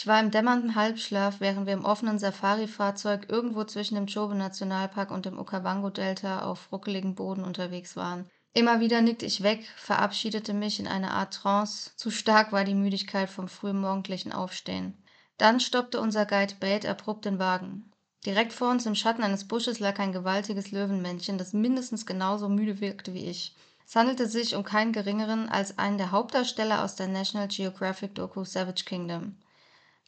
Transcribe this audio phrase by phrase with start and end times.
[0.00, 5.26] Ich war im dämmernden Halbschlaf, während wir im offenen Safari-Fahrzeug irgendwo zwischen dem Chobe-Nationalpark und
[5.26, 8.26] dem Okavango-Delta auf ruckeligem Boden unterwegs waren.
[8.54, 12.74] Immer wieder nickte ich weg, verabschiedete mich in eine Art Trance, zu stark war die
[12.74, 15.04] Müdigkeit vom frühen morgendlichen Aufstehen.
[15.36, 17.92] Dann stoppte unser Guide Bate abrupt den Wagen.
[18.24, 22.80] Direkt vor uns im Schatten eines Busches lag ein gewaltiges Löwenmännchen, das mindestens genauso müde
[22.80, 23.54] wirkte wie ich.
[23.86, 28.44] Es handelte sich um keinen geringeren als einen der Hauptdarsteller aus der National Geographic Doku
[28.44, 29.36] Savage Kingdom.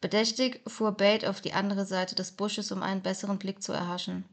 [0.02, 4.24] Bedächtig fuhr Bate auf die andere Seite des Busches, um einen besseren Blick zu erhaschen.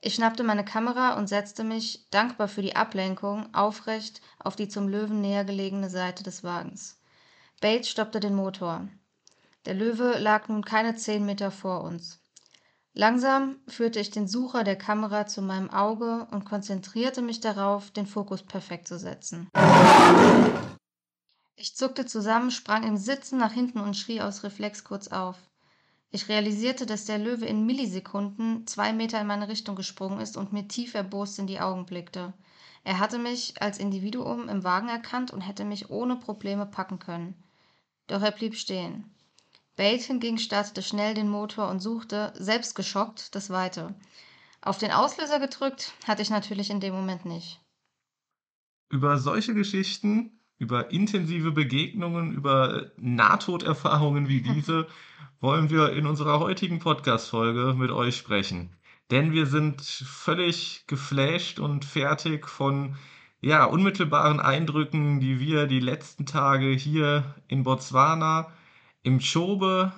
[0.00, 4.88] Ich schnappte meine Kamera und setzte mich, dankbar für die Ablenkung, aufrecht auf die zum
[4.88, 6.98] Löwen näher gelegene Seite des Wagens.
[7.60, 8.88] Bates stoppte den Motor.
[9.66, 12.18] Der Löwe lag nun keine zehn Meter vor uns.
[12.94, 18.06] Langsam führte ich den Sucher der Kamera zu meinem Auge und konzentrierte mich darauf, den
[18.06, 19.50] Fokus perfekt zu setzen.
[21.58, 25.36] Ich zuckte zusammen, sprang im Sitzen nach hinten und schrie aus Reflex kurz auf.
[26.10, 30.52] Ich realisierte, dass der Löwe in Millisekunden zwei Meter in meine Richtung gesprungen ist und
[30.52, 32.34] mir tief erbost in die Augen blickte.
[32.84, 37.42] Er hatte mich als Individuum im Wagen erkannt und hätte mich ohne Probleme packen können.
[38.06, 39.12] Doch er blieb stehen.
[39.76, 43.94] Bate hingegen startete schnell den Motor und suchte, selbst geschockt, das Weite.
[44.60, 47.60] Auf den Auslöser gedrückt hatte ich natürlich in dem Moment nicht.
[48.88, 54.86] Über solche Geschichten über intensive Begegnungen, über Nahtoderfahrungen wie diese
[55.40, 58.70] wollen wir in unserer heutigen Podcast-Folge mit euch sprechen.
[59.10, 62.96] Denn wir sind völlig geflasht und fertig von
[63.40, 68.50] ja, unmittelbaren Eindrücken, die wir die letzten Tage hier in Botswana,
[69.02, 69.92] im Chobe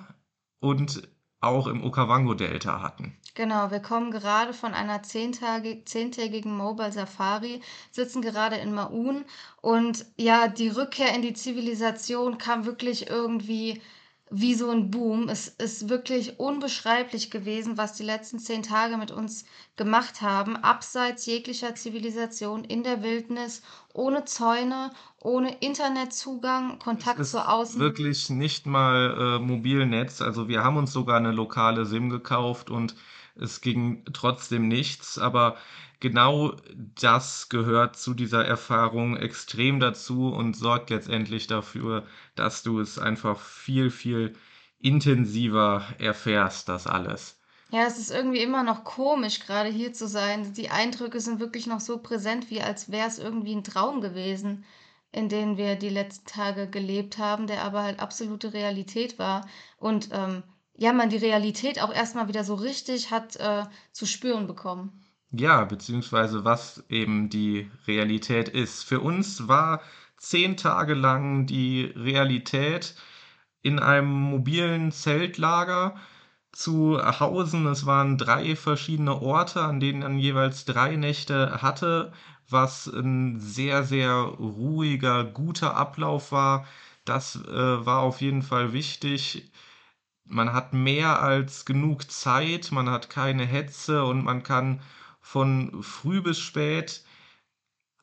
[0.59, 1.07] und
[1.39, 3.17] auch im Okavango-Delta hatten.
[3.39, 9.23] Genau, wir kommen gerade von einer zehntägigen Mobile Safari, sitzen gerade in Maun
[9.61, 13.81] und ja, die Rückkehr in die Zivilisation kam wirklich irgendwie
[14.29, 15.29] wie so ein Boom.
[15.29, 19.45] Es ist wirklich unbeschreiblich gewesen, was die letzten zehn Tage mit uns
[19.77, 23.61] gemacht haben, abseits jeglicher Zivilisation, in der Wildnis,
[23.93, 24.91] ohne Zäune,
[25.21, 27.79] ohne Internetzugang, Kontakt zur Außen.
[27.79, 30.21] Wirklich nicht mal äh, Mobilnetz.
[30.21, 32.95] Also wir haben uns sogar eine lokale SIM gekauft und
[33.41, 35.57] es ging trotzdem nichts, aber
[35.99, 36.55] genau
[36.99, 42.05] das gehört zu dieser Erfahrung extrem dazu und sorgt letztendlich dafür,
[42.35, 44.35] dass du es einfach viel, viel
[44.79, 47.39] intensiver erfährst, das alles.
[47.71, 50.53] Ja, es ist irgendwie immer noch komisch, gerade hier zu sein.
[50.53, 54.65] Die Eindrücke sind wirklich noch so präsent, wie als wäre es irgendwie ein Traum gewesen,
[55.11, 59.47] in dem wir die letzten Tage gelebt haben, der aber halt absolute Realität war.
[59.77, 60.43] Und ähm,
[60.79, 65.03] ja, man die Realität auch erstmal wieder so richtig hat äh, zu spüren bekommen.
[65.31, 68.83] Ja, beziehungsweise was eben die Realität ist.
[68.83, 69.81] Für uns war
[70.17, 72.95] zehn Tage lang die Realität
[73.61, 75.95] in einem mobilen Zeltlager
[76.53, 77.67] zu Hausen.
[77.67, 82.13] Es waren drei verschiedene Orte, an denen man jeweils drei Nächte hatte,
[82.49, 86.65] was ein sehr, sehr ruhiger, guter Ablauf war.
[87.03, 89.51] Das äh, war auf jeden Fall wichtig
[90.29, 94.81] man hat mehr als genug Zeit, man hat keine Hetze und man kann
[95.21, 97.03] von früh bis spät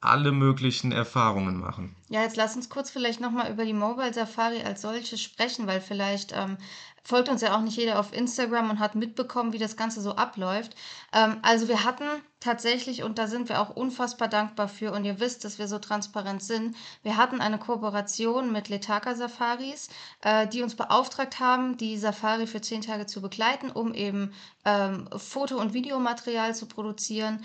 [0.01, 1.97] alle möglichen Erfahrungen machen.
[2.09, 5.81] Ja, jetzt lass uns kurz vielleicht nochmal über die Mobile Safari als solche sprechen, weil
[5.81, 6.59] vielleicht ähm,
[7.07, 10.17] folgt uns ja auch nicht jeder auf Instagram und hat mitbekommen, wie das Ganze so
[10.17, 10.75] abläuft.
[11.13, 12.05] Ähm, also wir hatten
[12.41, 15.79] tatsächlich, und da sind wir auch unfassbar dankbar für, und ihr wisst, dass wir so
[15.79, 19.89] transparent sind, wir hatten eine Kooperation mit Letaka Safaris,
[20.23, 24.33] äh, die uns beauftragt haben, die Safari für zehn Tage zu begleiten, um eben
[24.65, 27.45] ähm, Foto- und Videomaterial zu produzieren.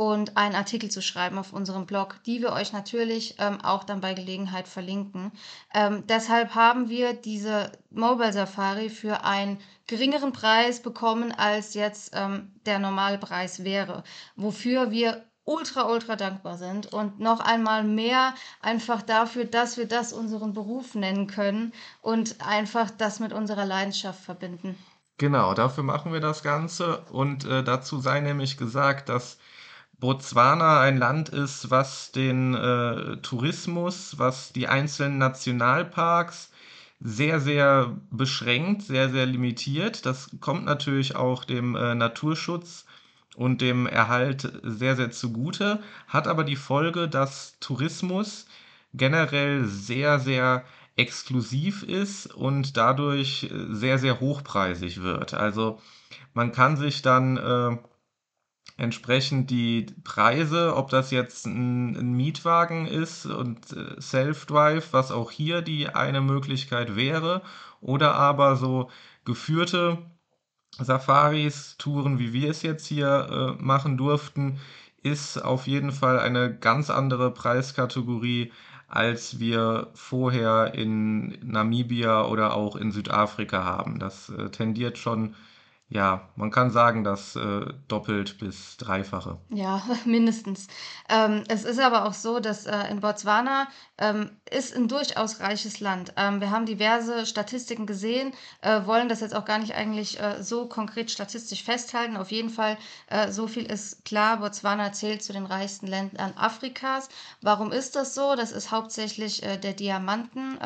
[0.00, 4.00] Und einen Artikel zu schreiben auf unserem Blog, die wir euch natürlich ähm, auch dann
[4.00, 5.30] bei Gelegenheit verlinken.
[5.74, 12.50] Ähm, deshalb haben wir diese Mobile Safari für einen geringeren Preis bekommen, als jetzt ähm,
[12.64, 14.02] der normale Preis wäre,
[14.36, 18.32] wofür wir ultra, ultra dankbar sind und noch einmal mehr
[18.62, 24.24] einfach dafür, dass wir das unseren Beruf nennen können und einfach das mit unserer Leidenschaft
[24.24, 24.78] verbinden.
[25.18, 29.36] Genau, dafür machen wir das Ganze und äh, dazu sei nämlich gesagt, dass
[30.00, 36.50] Botswana ein Land ist, was den äh, Tourismus, was die einzelnen Nationalparks
[37.00, 40.06] sehr, sehr beschränkt, sehr, sehr limitiert.
[40.06, 42.86] Das kommt natürlich auch dem äh, Naturschutz
[43.36, 48.46] und dem Erhalt sehr, sehr zugute, hat aber die Folge, dass Tourismus
[48.92, 50.64] generell sehr, sehr
[50.96, 55.34] exklusiv ist und dadurch sehr, sehr hochpreisig wird.
[55.34, 55.80] Also
[56.34, 57.78] man kann sich dann äh,
[58.76, 65.30] entsprechend die Preise, ob das jetzt ein, ein Mietwagen ist und äh, Self-Drive, was auch
[65.30, 67.42] hier die eine Möglichkeit wäre,
[67.80, 68.90] oder aber so
[69.24, 69.98] geführte
[70.78, 74.60] Safaris, Touren, wie wir es jetzt hier äh, machen durften,
[75.02, 78.52] ist auf jeden Fall eine ganz andere Preiskategorie,
[78.88, 83.98] als wir vorher in Namibia oder auch in Südafrika haben.
[83.98, 85.34] Das äh, tendiert schon
[85.92, 89.38] ja, man kann sagen, das äh, doppelt bis dreifache.
[89.48, 90.68] Ja, mindestens.
[91.08, 93.66] Ähm, es ist aber auch so, dass äh, in Botswana
[93.98, 96.12] ähm, ist ein durchaus reiches Land.
[96.16, 100.40] Ähm, wir haben diverse Statistiken gesehen, äh, wollen das jetzt auch gar nicht eigentlich äh,
[100.44, 102.16] so konkret statistisch festhalten.
[102.16, 102.78] Auf jeden Fall,
[103.08, 107.08] äh, so viel ist klar, Botswana zählt zu den reichsten Ländern Afrikas.
[107.42, 108.36] Warum ist das so?
[108.36, 110.56] Das ist hauptsächlich äh, der Diamanten.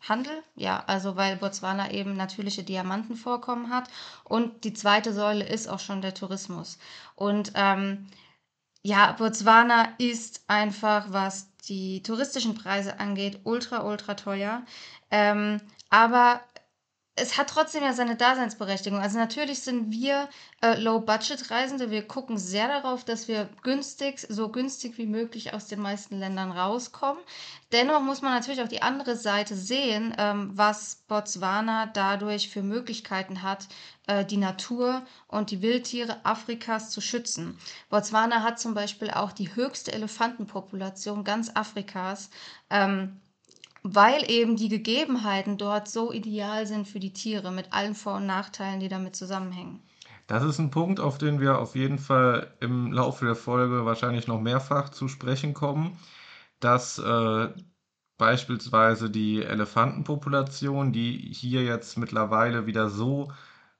[0.00, 3.88] Handel, ja, also weil Botswana eben natürliche Diamantenvorkommen hat.
[4.24, 6.78] Und die zweite Säule ist auch schon der Tourismus.
[7.16, 8.06] Und ähm,
[8.82, 14.62] ja, Botswana ist einfach, was die touristischen Preise angeht, ultra, ultra teuer.
[15.10, 15.60] Ähm,
[15.90, 16.40] aber
[17.20, 19.00] es hat trotzdem ja seine Daseinsberechtigung.
[19.00, 20.28] Also natürlich sind wir
[20.62, 21.90] äh, Low-Budget-Reisende.
[21.90, 26.50] Wir gucken sehr darauf, dass wir günstig, so günstig wie möglich aus den meisten Ländern
[26.50, 27.22] rauskommen.
[27.72, 33.42] Dennoch muss man natürlich auch die andere Seite sehen, ähm, was Botswana dadurch für Möglichkeiten
[33.42, 33.66] hat,
[34.06, 37.58] äh, die Natur und die Wildtiere Afrikas zu schützen.
[37.90, 42.30] Botswana hat zum Beispiel auch die höchste Elefantenpopulation ganz Afrikas.
[42.70, 43.20] Ähm,
[43.94, 48.26] weil eben die Gegebenheiten dort so ideal sind für die Tiere mit allen Vor- und
[48.26, 49.82] Nachteilen, die damit zusammenhängen.
[50.26, 54.26] Das ist ein Punkt, auf den wir auf jeden Fall im Laufe der Folge wahrscheinlich
[54.26, 55.98] noch mehrfach zu sprechen kommen,
[56.60, 57.48] dass äh,
[58.18, 63.32] beispielsweise die Elefantenpopulation, die hier jetzt mittlerweile wieder so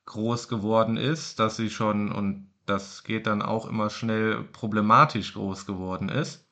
[0.06, 5.66] groß geworden ist, dass sie schon, und das geht dann auch immer schnell, problematisch groß
[5.66, 6.47] geworden ist.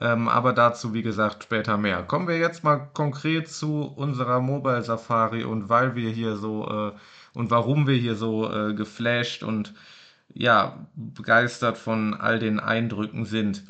[0.00, 2.02] Ähm, aber dazu, wie gesagt, später mehr.
[2.02, 6.92] Kommen wir jetzt mal konkret zu unserer Mobile Safari und weil wir hier so äh,
[7.34, 9.74] und warum wir hier so äh, geflasht und
[10.32, 13.64] ja, begeistert von all den Eindrücken sind.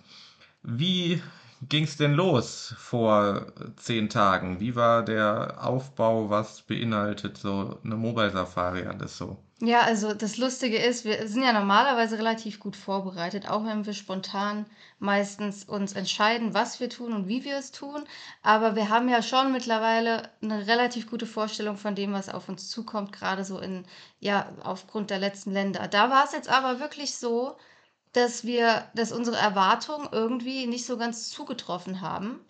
[0.62, 1.22] Wie
[1.68, 4.60] ging es denn los vor zehn Tagen?
[4.60, 6.30] Wie war der Aufbau?
[6.30, 9.43] Was beinhaltet so eine Mobile Safari alles so?
[9.60, 13.92] Ja, also das Lustige ist, wir sind ja normalerweise relativ gut vorbereitet, auch wenn wir
[13.94, 14.66] spontan
[14.98, 18.04] meistens uns entscheiden, was wir tun und wie wir es tun.
[18.42, 22.68] Aber wir haben ja schon mittlerweile eine relativ gute Vorstellung von dem, was auf uns
[22.68, 23.84] zukommt, gerade so in,
[24.20, 25.86] ja, aufgrund der letzten Länder.
[25.88, 27.56] Da war es jetzt aber wirklich so,
[28.14, 32.40] dass wir, dass unsere Erwartungen irgendwie nicht so ganz zugetroffen haben.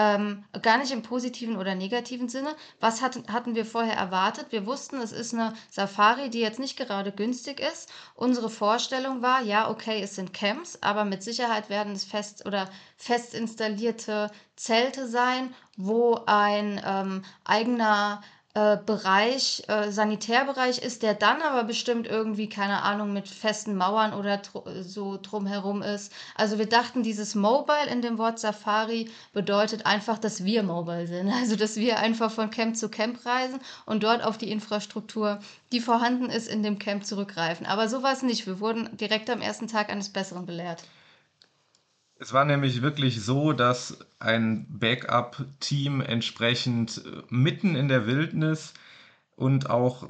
[0.00, 2.54] Ähm, gar nicht im positiven oder negativen Sinne.
[2.78, 4.46] Was hat, hatten wir vorher erwartet?
[4.50, 7.90] Wir wussten, es ist eine Safari, die jetzt nicht gerade günstig ist.
[8.14, 12.70] Unsere Vorstellung war, ja, okay, es sind Camps, aber mit Sicherheit werden es fest oder
[12.96, 18.22] fest installierte Zelte sein, wo ein ähm, eigener
[18.58, 24.12] äh, Bereich, äh, Sanitärbereich ist, der dann aber bestimmt irgendwie, keine Ahnung, mit festen Mauern
[24.12, 24.42] oder
[24.80, 26.12] so drumherum ist.
[26.34, 31.32] Also wir dachten, dieses Mobile in dem Wort Safari bedeutet einfach, dass wir mobile sind.
[31.38, 35.38] Also dass wir einfach von Camp zu Camp reisen und dort auf die Infrastruktur,
[35.70, 37.64] die vorhanden ist, in dem Camp zurückgreifen.
[37.64, 38.46] Aber so war es nicht.
[38.46, 40.82] Wir wurden direkt am ersten Tag eines Besseren belehrt.
[42.20, 48.74] Es war nämlich wirklich so, dass ein Backup-Team entsprechend äh, mitten in der Wildnis
[49.36, 50.08] und auch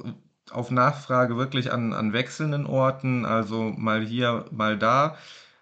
[0.49, 5.17] auf Nachfrage wirklich an, an wechselnden Orten, also mal hier, mal da,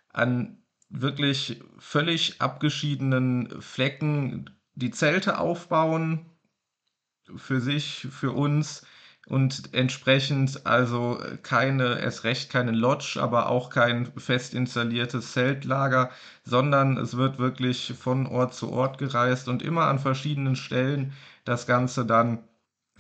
[0.10, 0.58] an
[0.89, 6.25] wirklich völlig abgeschiedenen Flecken die Zelte aufbauen,
[7.36, 8.86] für sich, für uns,
[9.28, 16.12] und entsprechend also keine, erst recht keine Lodge, aber auch kein fest installiertes Zeltlager,
[16.44, 21.14] sondern es wird wirklich von Ort zu Ort gereist und immer an verschiedenen Stellen
[21.46, 22.40] das Ganze dann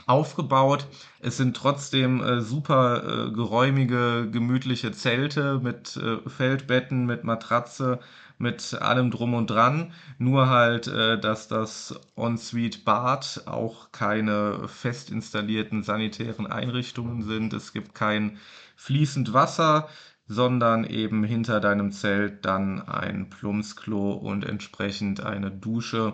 [0.05, 0.87] aufgebaut.
[1.19, 7.99] Es sind trotzdem äh, super äh, geräumige, gemütliche Zelte mit äh, Feldbetten, mit Matratze,
[8.37, 9.93] mit allem drum und dran.
[10.17, 17.53] Nur halt, äh, dass das Ensuite Bad auch keine fest installierten sanitären Einrichtungen sind.
[17.53, 18.37] Es gibt kein
[18.75, 19.89] fließend Wasser,
[20.27, 26.13] sondern eben hinter deinem Zelt dann ein Plumpsklo und entsprechend eine Dusche,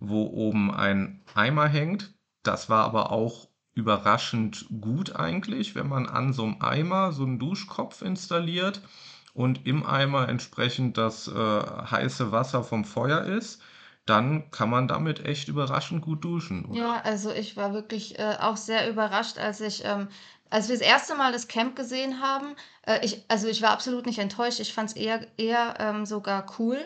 [0.00, 2.14] wo oben ein Eimer hängt.
[2.42, 7.40] Das war aber auch überraschend gut eigentlich, wenn man an so einem Eimer so einen
[7.40, 8.80] Duschkopf installiert
[9.34, 13.60] und im Eimer entsprechend das äh, heiße Wasser vom Feuer ist,
[14.06, 16.66] dann kann man damit echt überraschend gut duschen.
[16.66, 16.78] Oder?
[16.78, 20.08] Ja, also ich war wirklich äh, auch sehr überrascht, als ich ähm,
[20.54, 22.54] als wir das erste Mal das Camp gesehen haben,
[22.86, 24.60] äh, ich, also ich war absolut nicht enttäuscht.
[24.60, 26.78] Ich fand es eher, eher ähm, sogar cool,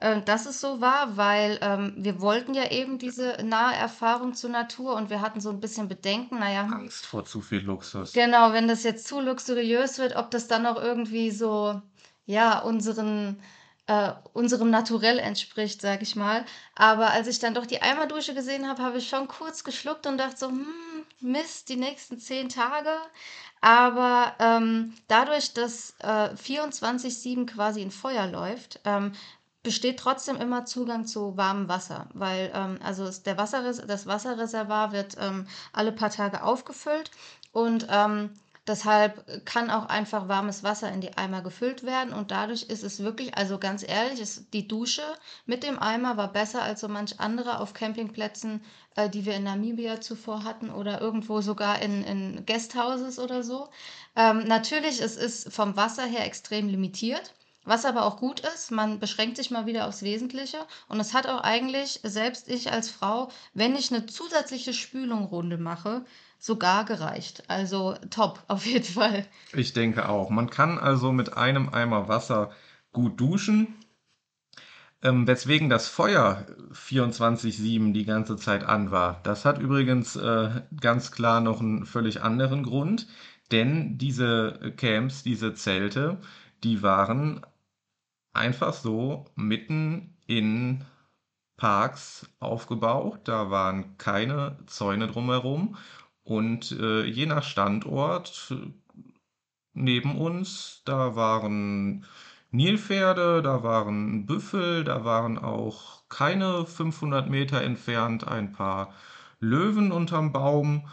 [0.00, 4.50] äh, dass es so war, weil ähm, wir wollten ja eben diese nahe Erfahrung zur
[4.50, 6.62] Natur und wir hatten so ein bisschen Bedenken, naja.
[6.62, 8.12] Angst vor zu viel Luxus.
[8.12, 11.80] Genau, wenn das jetzt zu luxuriös wird, ob das dann noch irgendwie so,
[12.26, 13.40] ja, unseren
[13.90, 16.44] äh, unserem Naturell entspricht, sag ich mal.
[16.76, 20.16] Aber als ich dann doch die Eimerdusche gesehen habe, habe ich schon kurz geschluckt und
[20.16, 20.66] dachte so, hm,
[21.18, 22.92] Mist, die nächsten zehn Tage.
[23.60, 29.12] Aber ähm, dadurch, dass äh, 24-7 quasi ein Feuer läuft, ähm,
[29.62, 35.16] besteht trotzdem immer Zugang zu warmem Wasser, weil ähm, also der Wasserres das Wasserreservoir wird
[35.20, 37.10] ähm, alle paar Tage aufgefüllt
[37.52, 38.30] und ähm,
[38.66, 43.00] Deshalb kann auch einfach warmes Wasser in die Eimer gefüllt werden und dadurch ist es
[43.00, 45.02] wirklich, also ganz ehrlich, ist die Dusche
[45.44, 48.62] mit dem Eimer war besser als so manch andere auf Campingplätzen,
[48.94, 53.68] äh, die wir in Namibia zuvor hatten oder irgendwo sogar in, in Guesthouses oder so.
[54.14, 57.32] Ähm, natürlich, es ist vom Wasser her extrem limitiert.
[57.64, 61.26] Was aber auch gut ist, man beschränkt sich mal wieder aufs Wesentliche und es hat
[61.26, 66.04] auch eigentlich, selbst ich als Frau, wenn ich eine zusätzliche Spülungrunde mache,
[66.38, 67.44] sogar gereicht.
[67.48, 69.26] Also top, auf jeden Fall.
[69.52, 70.30] Ich denke auch.
[70.30, 72.50] Man kann also mit einem Eimer Wasser
[72.92, 73.76] gut duschen.
[75.02, 79.20] Ähm, weswegen das Feuer 24-7 die ganze Zeit an war.
[79.22, 83.06] Das hat übrigens äh, ganz klar noch einen völlig anderen Grund,
[83.50, 86.18] denn diese Camps, diese Zelte,
[86.64, 87.40] die waren
[88.32, 90.84] einfach so mitten in
[91.56, 93.20] Parks aufgebaut.
[93.24, 95.76] Da waren keine Zäune drumherum
[96.22, 98.54] und äh, je nach Standort
[99.72, 102.06] neben uns, da waren
[102.50, 108.92] Nilpferde, da waren Büffel, da waren auch keine 500 Meter entfernt ein paar
[109.38, 110.88] Löwen unterm Baum.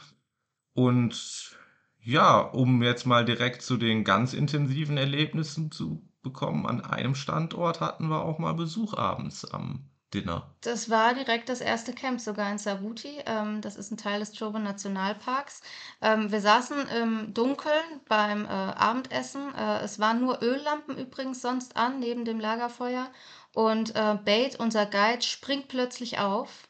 [0.74, 1.58] Und
[2.00, 7.82] ja, um jetzt mal direkt zu den ganz intensiven Erlebnissen zu bekommen, an einem Standort
[7.82, 10.56] hatten wir auch mal Besuch abends am Dinner.
[10.62, 13.22] Das war direkt das erste Camp, sogar in Savuti.
[13.26, 15.62] Ähm, das ist ein Teil des Chobe Nationalparks.
[16.02, 19.54] Ähm, wir saßen im Dunkeln beim äh, Abendessen.
[19.54, 23.12] Äh, es waren nur Öllampen übrigens sonst an, neben dem Lagerfeuer.
[23.54, 26.68] Und äh, Bate, unser Guide, springt plötzlich auf,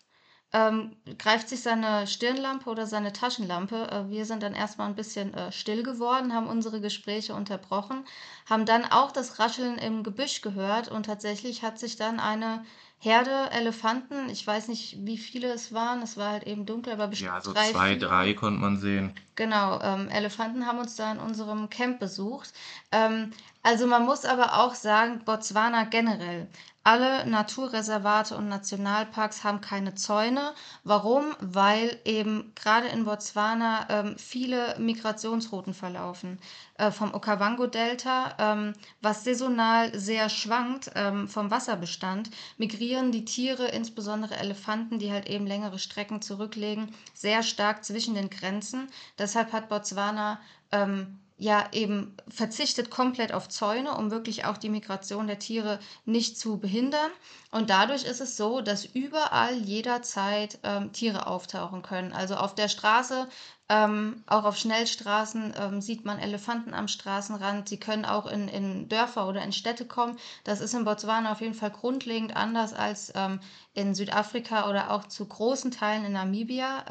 [0.53, 3.89] ähm, greift sich seine Stirnlampe oder seine Taschenlampe.
[3.91, 8.05] Äh, wir sind dann erstmal ein bisschen äh, still geworden, haben unsere Gespräche unterbrochen,
[8.49, 12.63] haben dann auch das Rascheln im Gebüsch gehört und tatsächlich hat sich dann eine
[12.99, 14.29] Herde Elefanten.
[14.29, 16.01] Ich weiß nicht, wie viele es waren.
[16.01, 19.13] Es war halt eben dunkel, aber bestimmt Ja, so zwei, drei konnte man sehen.
[19.37, 22.51] Genau, ähm, Elefanten haben uns da in unserem Camp besucht.
[22.91, 26.49] Ähm, also man muss aber auch sagen, Botswana generell
[26.87, 30.53] alle Naturreservate und Nationalparks haben keine Zäune.
[30.85, 31.35] Warum?
[31.41, 36.39] Weil eben gerade in Botswana ähm, viele Migrationsrouten verlaufen.
[36.75, 44.37] Äh, vom Okavango-Delta, ähm, was saisonal sehr schwankt ähm, vom Wasserbestand, migrieren die Tiere, insbesondere
[44.37, 48.87] Elefanten, die halt eben längere Strecken zurücklegen, sehr stark zwischen den Grenzen.
[49.27, 50.39] Deshalb hat Botswana
[50.71, 56.39] ähm, ja eben verzichtet komplett auf Zäune, um wirklich auch die Migration der Tiere nicht
[56.39, 57.11] zu behindern.
[57.51, 62.13] Und dadurch ist es so, dass überall jederzeit ähm, Tiere auftauchen können.
[62.13, 63.27] Also auf der Straße,
[63.67, 67.67] ähm, auch auf Schnellstraßen ähm, sieht man Elefanten am Straßenrand.
[67.67, 70.17] Sie können auch in, in Dörfer oder in Städte kommen.
[70.45, 73.41] Das ist in Botswana auf jeden Fall grundlegend anders als ähm,
[73.73, 76.85] in Südafrika oder auch zu großen Teilen in Namibia.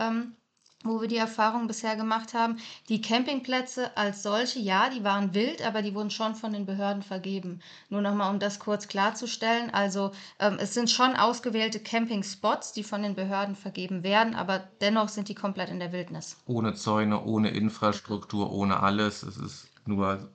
[0.88, 2.58] Wo wir die Erfahrung bisher gemacht haben.
[2.88, 7.02] Die Campingplätze als solche, ja, die waren wild, aber die wurden schon von den Behörden
[7.02, 7.60] vergeben.
[7.88, 9.72] Nur nochmal, um das kurz klarzustellen.
[9.72, 15.08] Also ähm, es sind schon ausgewählte Campingspots, die von den Behörden vergeben werden, aber dennoch
[15.08, 16.36] sind die komplett in der Wildnis.
[16.46, 19.22] Ohne Zäune, ohne Infrastruktur, ohne alles.
[19.22, 20.28] Es ist nur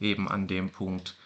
[0.00, 1.16] eben an dem Punkt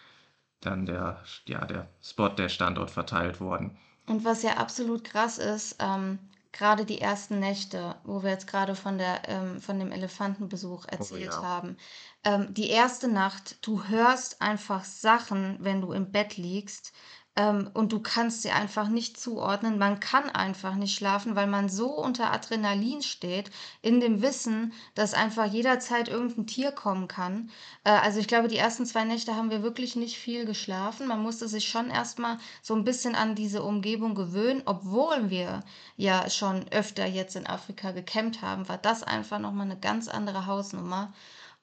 [0.61, 3.77] dann der, ja, der Spot, der Standort verteilt worden.
[4.07, 6.19] Und was ja absolut krass ist, ähm,
[6.53, 11.31] gerade die ersten Nächte, wo wir jetzt gerade von, der, ähm, von dem Elefantenbesuch erzählt
[11.33, 11.43] oh, ja.
[11.43, 11.77] haben.
[12.23, 16.93] Ähm, die erste Nacht, du hörst einfach Sachen, wenn du im Bett liegst,
[17.35, 19.79] ähm, und du kannst sie einfach nicht zuordnen.
[19.79, 23.49] Man kann einfach nicht schlafen, weil man so unter Adrenalin steht,
[23.81, 27.49] in dem Wissen, dass einfach jederzeit irgendein Tier kommen kann.
[27.83, 31.07] Äh, also ich glaube, die ersten zwei Nächte haben wir wirklich nicht viel geschlafen.
[31.07, 35.63] Man musste sich schon erstmal so ein bisschen an diese Umgebung gewöhnen, obwohl wir
[35.97, 40.45] ja schon öfter jetzt in Afrika gecampt haben, war das einfach nochmal eine ganz andere
[40.45, 41.13] Hausnummer.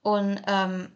[0.02, 0.90] Und ähm,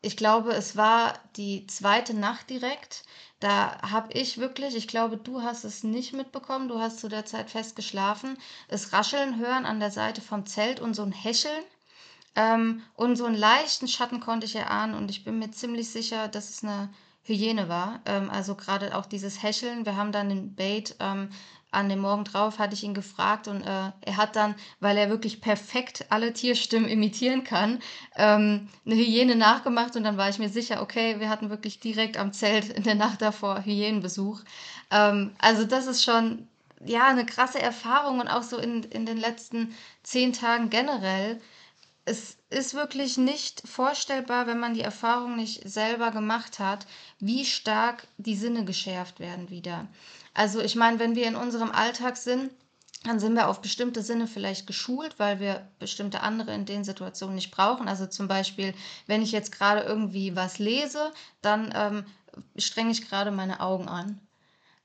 [0.00, 3.04] ich glaube, es war die zweite Nacht direkt.
[3.40, 7.24] Da habe ich wirklich, ich glaube, du hast es nicht mitbekommen, du hast zu der
[7.24, 11.62] Zeit fest geschlafen, es rascheln hören an der Seite vom Zelt und so ein Häscheln.
[12.34, 16.28] Ähm, und so einen leichten Schatten konnte ich erahnen und ich bin mir ziemlich sicher,
[16.28, 16.88] dass es eine
[17.22, 18.00] Hyäne war.
[18.06, 19.84] Ähm, also gerade auch dieses Hecheln.
[19.86, 21.30] Wir haben dann den Bait ähm,
[21.70, 25.10] an dem Morgen drauf, hatte ich ihn gefragt und äh, er hat dann, weil er
[25.10, 27.80] wirklich perfekt alle Tierstimmen imitieren kann,
[28.16, 32.16] ähm, eine Hyäne nachgemacht und dann war ich mir sicher, okay, wir hatten wirklich direkt
[32.16, 34.40] am Zelt in der Nacht davor Hyänenbesuch.
[34.90, 36.48] Ähm, also das ist schon
[36.84, 41.40] ja eine krasse Erfahrung und auch so in, in den letzten zehn Tagen generell.
[42.04, 46.86] Es ist wirklich nicht vorstellbar, wenn man die Erfahrung nicht selber gemacht hat,
[47.18, 49.86] wie stark die Sinne geschärft werden wieder.
[50.38, 52.52] Also ich meine, wenn wir in unserem Alltag sind,
[53.02, 57.34] dann sind wir auf bestimmte Sinne vielleicht geschult, weil wir bestimmte andere in den Situationen
[57.34, 57.88] nicht brauchen.
[57.88, 58.72] Also zum Beispiel,
[59.08, 61.10] wenn ich jetzt gerade irgendwie was lese,
[61.42, 62.04] dann ähm,
[62.56, 64.20] strenge ich gerade meine Augen an.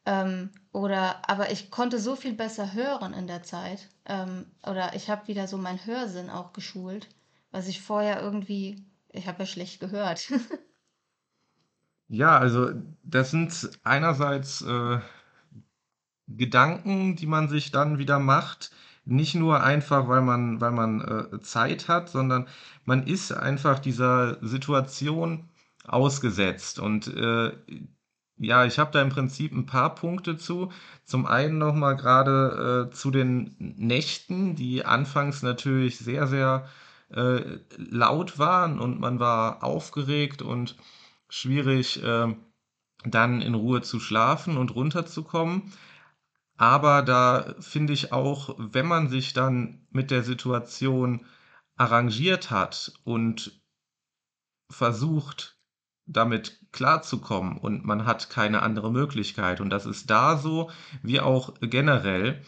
[0.08, 3.90] Ähm, oder, aber ich konnte so viel besser hören in der Zeit.
[4.08, 7.10] Ähm, oder ich habe wieder so meinen Hörsinn auch geschult,
[7.52, 10.34] was ich vorher irgendwie, ich habe ja schlecht gehört.
[12.10, 12.70] Ja, also
[13.02, 15.00] das sind einerseits äh,
[16.38, 18.72] Gedanken, die man sich dann wieder macht.
[19.06, 22.48] Nicht nur einfach, weil man, weil man äh, Zeit hat, sondern
[22.86, 25.50] man ist einfach dieser Situation
[25.86, 26.80] ausgesetzt.
[26.80, 27.52] Und äh,
[28.38, 30.72] ja, ich habe da im Prinzip ein paar Punkte zu.
[31.06, 36.68] Zum einen nochmal gerade äh, zu den Nächten, die anfangs natürlich sehr, sehr
[37.10, 40.76] äh, laut waren und man war aufgeregt und
[41.30, 42.36] schwierig, äh,
[43.06, 45.74] dann in Ruhe zu schlafen und runterzukommen.
[46.64, 51.26] Aber da finde ich auch, wenn man sich dann mit der Situation
[51.76, 53.62] arrangiert hat und
[54.72, 55.60] versucht,
[56.06, 59.60] damit klarzukommen und man hat keine andere Möglichkeit.
[59.60, 62.42] Und das ist da so, wie auch generell.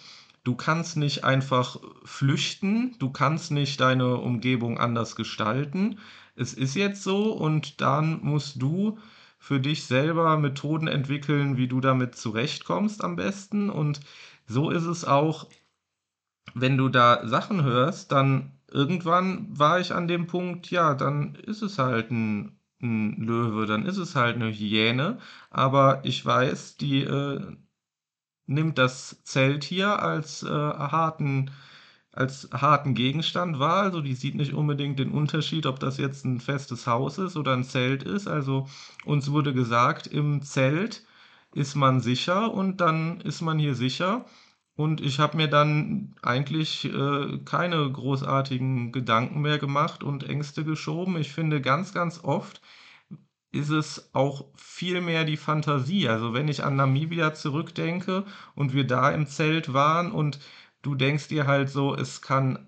[0.45, 5.99] Du kannst nicht einfach flüchten, du kannst nicht deine Umgebung anders gestalten.
[6.37, 8.97] Es ist jetzt so und dann musst du
[9.45, 13.69] für dich selber Methoden entwickeln, wie du damit zurechtkommst am besten.
[13.69, 13.99] Und
[14.47, 15.47] so ist es auch,
[16.55, 21.61] wenn du da Sachen hörst, dann irgendwann war ich an dem Punkt, ja, dann ist
[21.61, 25.19] es halt ein ein Löwe, dann ist es halt eine Hyäne.
[25.51, 27.55] Aber ich weiß, die äh,
[28.47, 31.51] nimmt das Zelt hier als äh, harten
[32.15, 33.83] als harten Gegenstand wahr.
[33.83, 37.53] Also die sieht nicht unbedingt den Unterschied, ob das jetzt ein festes Haus ist oder
[37.53, 38.27] ein Zelt ist.
[38.27, 38.67] Also
[39.05, 41.05] uns wurde gesagt, im Zelt
[41.53, 44.25] ist man sicher und dann ist man hier sicher.
[44.77, 51.17] Und ich habe mir dann eigentlich äh, keine großartigen Gedanken mehr gemacht und Ängste geschoben.
[51.17, 52.61] Ich finde, ganz, ganz oft
[53.51, 56.09] ist es auch viel mehr die Fantasie.
[56.09, 60.39] Also wenn ich an Namibia zurückdenke und wir da im Zelt waren und
[60.85, 62.67] du denkst dir halt so, es kann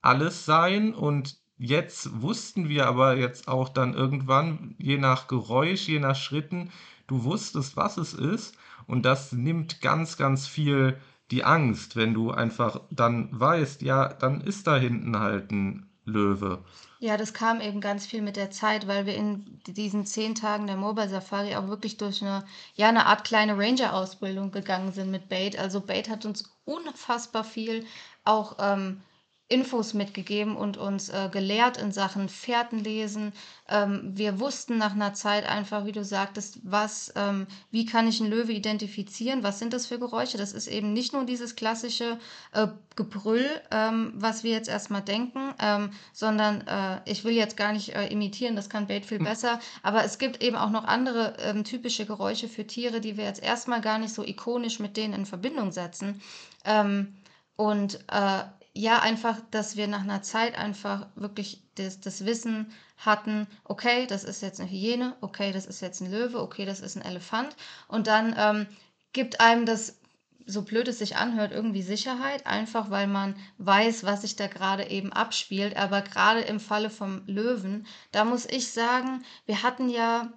[0.00, 5.98] alles sein und jetzt wussten wir aber jetzt auch dann irgendwann, je nach Geräusch, je
[5.98, 6.70] nach Schritten,
[7.08, 10.96] du wusstest, was es ist und das nimmt ganz, ganz viel
[11.32, 16.64] die Angst, wenn du einfach dann weißt, ja, dann ist da hinten halt ein Löwe.
[16.98, 20.66] Ja, das kam eben ganz viel mit der Zeit, weil wir in diesen zehn Tagen
[20.66, 25.28] der Mobile Safari auch wirklich durch eine, ja, eine Art kleine Ranger-Ausbildung gegangen sind mit
[25.28, 25.58] Bait.
[25.58, 27.86] Also Bait hat uns unfassbar viel
[28.24, 29.02] auch ähm,
[29.48, 33.32] Infos mitgegeben und uns äh, gelehrt in Sachen Fährtenlesen.
[33.68, 38.20] Ähm, wir wussten nach einer Zeit einfach, wie du sagtest, was, ähm, wie kann ich
[38.20, 39.44] einen Löwe identifizieren?
[39.44, 40.36] Was sind das für Geräusche?
[40.36, 42.18] Das ist eben nicht nur dieses klassische
[42.54, 47.72] äh, Gebrüll, ähm, was wir jetzt erstmal denken, ähm, sondern äh, ich will jetzt gar
[47.72, 49.26] nicht äh, imitieren, das kann Bait viel hm.
[49.26, 53.24] besser, aber es gibt eben auch noch andere ähm, typische Geräusche für Tiere, die wir
[53.24, 56.20] jetzt erstmal gar nicht so ikonisch mit denen in Verbindung setzen.
[56.64, 57.14] Ähm,
[57.56, 58.42] und äh,
[58.76, 64.22] ja, einfach, dass wir nach einer Zeit einfach wirklich das, das Wissen hatten, okay, das
[64.22, 67.56] ist jetzt eine Hyäne, okay, das ist jetzt ein Löwe, okay, das ist ein Elefant.
[67.88, 68.66] Und dann ähm,
[69.14, 69.98] gibt einem das,
[70.44, 74.90] so blöd es sich anhört, irgendwie Sicherheit, einfach weil man weiß, was sich da gerade
[74.90, 75.74] eben abspielt.
[75.76, 80.32] Aber gerade im Falle vom Löwen, da muss ich sagen, wir hatten ja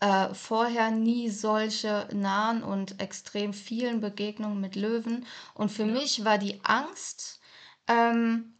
[0.00, 5.24] äh, vorher nie solche nahen und extrem vielen Begegnungen mit Löwen.
[5.54, 7.40] Und für mich war die Angst,
[7.88, 8.54] ähm,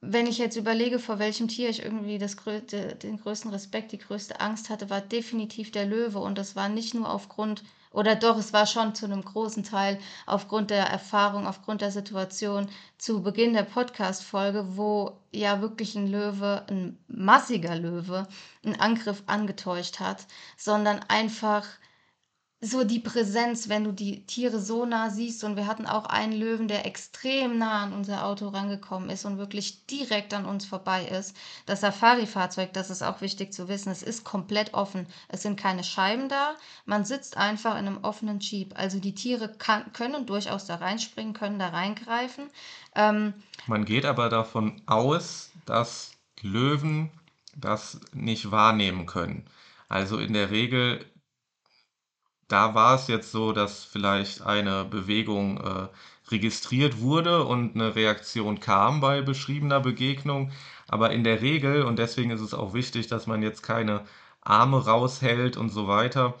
[0.00, 4.40] wenn ich jetzt überlege, vor welchem Tier ich irgendwie das den größten Respekt, die größte
[4.40, 6.18] Angst hatte, war definitiv der Löwe.
[6.18, 9.98] Und das war nicht nur aufgrund, oder doch, es war schon zu einem großen Teil
[10.26, 16.64] aufgrund der Erfahrung, aufgrund der Situation zu Beginn der Podcast-Folge, wo ja wirklich ein Löwe,
[16.68, 18.28] ein massiger Löwe,
[18.64, 21.66] einen Angriff angetäuscht hat, sondern einfach
[22.70, 25.44] so die Präsenz, wenn du die Tiere so nah siehst.
[25.44, 29.38] Und wir hatten auch einen Löwen, der extrem nah an unser Auto rangekommen ist und
[29.38, 31.36] wirklich direkt an uns vorbei ist.
[31.66, 35.06] Das Safari-Fahrzeug, das ist auch wichtig zu wissen, es ist komplett offen.
[35.28, 36.54] Es sind keine Scheiben da.
[36.84, 38.74] Man sitzt einfach in einem offenen Jeep.
[38.76, 42.50] Also die Tiere kann, können durchaus da reinspringen, können da reingreifen.
[42.94, 43.34] Ähm,
[43.66, 47.10] Man geht aber davon aus, dass Löwen
[47.56, 49.46] das nicht wahrnehmen können.
[49.88, 51.04] Also in der Regel
[52.48, 55.88] da war es jetzt so, dass vielleicht eine Bewegung äh,
[56.30, 60.50] registriert wurde und eine Reaktion kam bei beschriebener Begegnung.
[60.88, 64.02] Aber in der Regel, und deswegen ist es auch wichtig, dass man jetzt keine
[64.42, 66.34] Arme raushält und so weiter,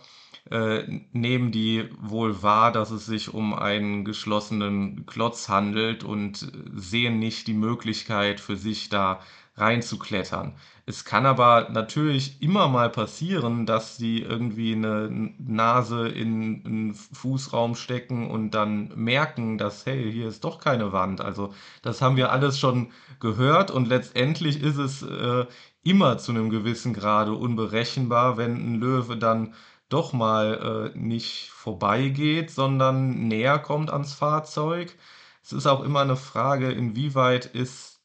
[0.50, 7.18] äh, nehmen die wohl wahr, dass es sich um einen geschlossenen Klotz handelt und sehen
[7.18, 9.20] nicht die Möglichkeit für sich da
[9.56, 10.54] reinzuklettern.
[10.84, 17.74] Es kann aber natürlich immer mal passieren, dass sie irgendwie eine Nase in einen Fußraum
[17.74, 21.20] stecken und dann merken, dass, hey, hier ist doch keine Wand.
[21.20, 25.46] Also das haben wir alles schon gehört und letztendlich ist es äh,
[25.82, 29.54] immer zu einem gewissen Grade unberechenbar, wenn ein Löwe dann
[29.88, 34.96] doch mal äh, nicht vorbeigeht, sondern näher kommt ans Fahrzeug.
[35.42, 37.95] Es ist auch immer eine Frage, inwieweit ist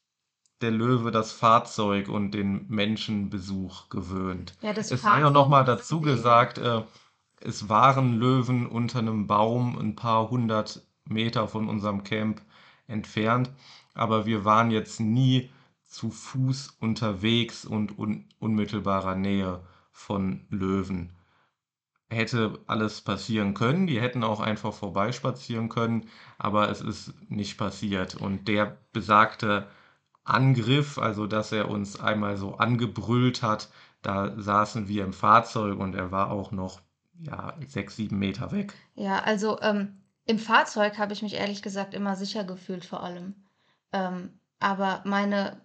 [0.62, 4.54] der Löwe das Fahrzeug und den Menschenbesuch gewöhnt.
[4.62, 6.82] ja, das Es sei ja noch mal dazu gesagt, äh,
[7.40, 12.40] es waren Löwen unter einem Baum ein paar hundert Meter von unserem Camp
[12.86, 13.50] entfernt,
[13.94, 15.50] aber wir waren jetzt nie
[15.86, 21.10] zu Fuß unterwegs und un unmittelbarer Nähe von Löwen.
[22.08, 28.14] Hätte alles passieren können, die hätten auch einfach vorbeispazieren können, aber es ist nicht passiert.
[28.14, 29.66] Und der besagte
[30.24, 33.68] Angriff, also dass er uns einmal so angebrüllt hat.
[34.02, 36.80] Da saßen wir im Fahrzeug und er war auch noch
[37.20, 38.74] ja, sechs, sieben Meter weg.
[38.94, 43.34] Ja, also ähm, im Fahrzeug habe ich mich ehrlich gesagt immer sicher gefühlt vor allem.
[43.92, 45.60] Ähm, aber meine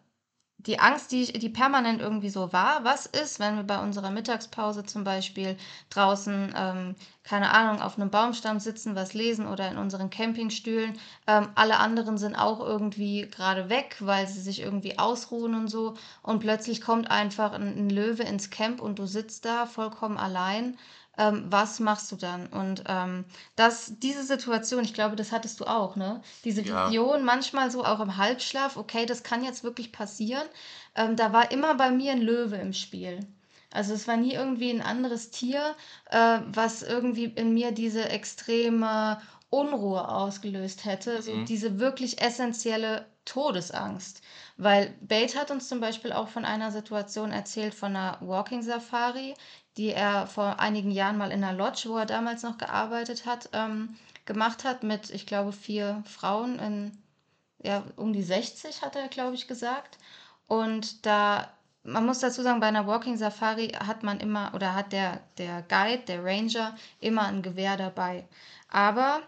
[0.59, 4.83] die Angst, die, die permanent irgendwie so war, was ist, wenn wir bei unserer Mittagspause
[4.85, 5.55] zum Beispiel
[5.91, 10.97] draußen, ähm, keine Ahnung, auf einem Baumstamm sitzen, was lesen oder in unseren Campingstühlen.
[11.27, 15.95] Ähm, alle anderen sind auch irgendwie gerade weg, weil sie sich irgendwie ausruhen und so.
[16.23, 20.77] Und plötzlich kommt einfach ein, ein Löwe ins Camp und du sitzt da vollkommen allein
[21.17, 22.47] ähm, was machst du dann?
[22.47, 23.25] Und ähm,
[23.55, 26.21] das, diese Situation, ich glaube, das hattest du auch, ne?
[26.43, 26.87] Diese Ja.
[26.87, 30.47] Vision, manchmal so auch im Halbschlaf, okay, das kann jetzt wirklich passieren.
[30.95, 33.19] Ähm, da war immer bei mir ein Löwe im Spiel.
[33.71, 35.75] Also es war nie irgendwie ein anderes Tier,
[36.09, 41.45] äh, was irgendwie in mir diese extreme Unruhe ausgelöst hätte, so Mhm.
[41.45, 44.21] diese wirklich essentielle Todesangst.
[44.57, 49.33] Weil Bate hat uns zum Beispiel auch von einer Situation erzählt, von einer Walking Safari,
[49.77, 53.49] die er vor einigen Jahren mal in einer Lodge, wo er damals noch gearbeitet hat,
[53.53, 56.97] ähm, gemacht hat mit, ich glaube, vier Frauen in,
[57.63, 59.97] ja, um die 60, hat er, glaube ich, gesagt.
[60.47, 61.49] Und da,
[61.83, 65.61] man muss dazu sagen, bei einer Walking Safari hat man immer, oder hat der, der
[65.63, 68.27] Guide, der Ranger, immer ein Gewehr dabei.
[68.69, 69.21] Aber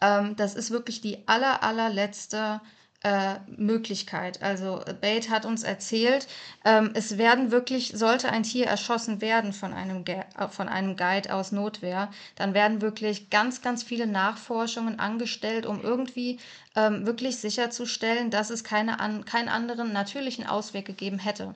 [0.00, 2.60] ähm, das ist wirklich die aller, allerletzte
[3.04, 4.42] äh, Möglichkeit.
[4.42, 6.28] Also Bate hat uns erzählt,
[6.64, 11.34] ähm, es werden wirklich, sollte ein Tier erschossen werden von einem, äh, von einem Guide
[11.34, 16.38] aus Notwehr, dann werden wirklich ganz, ganz viele Nachforschungen angestellt, um irgendwie
[16.76, 21.54] ähm, wirklich sicherzustellen, dass es keine an, keinen anderen natürlichen Ausweg gegeben hätte.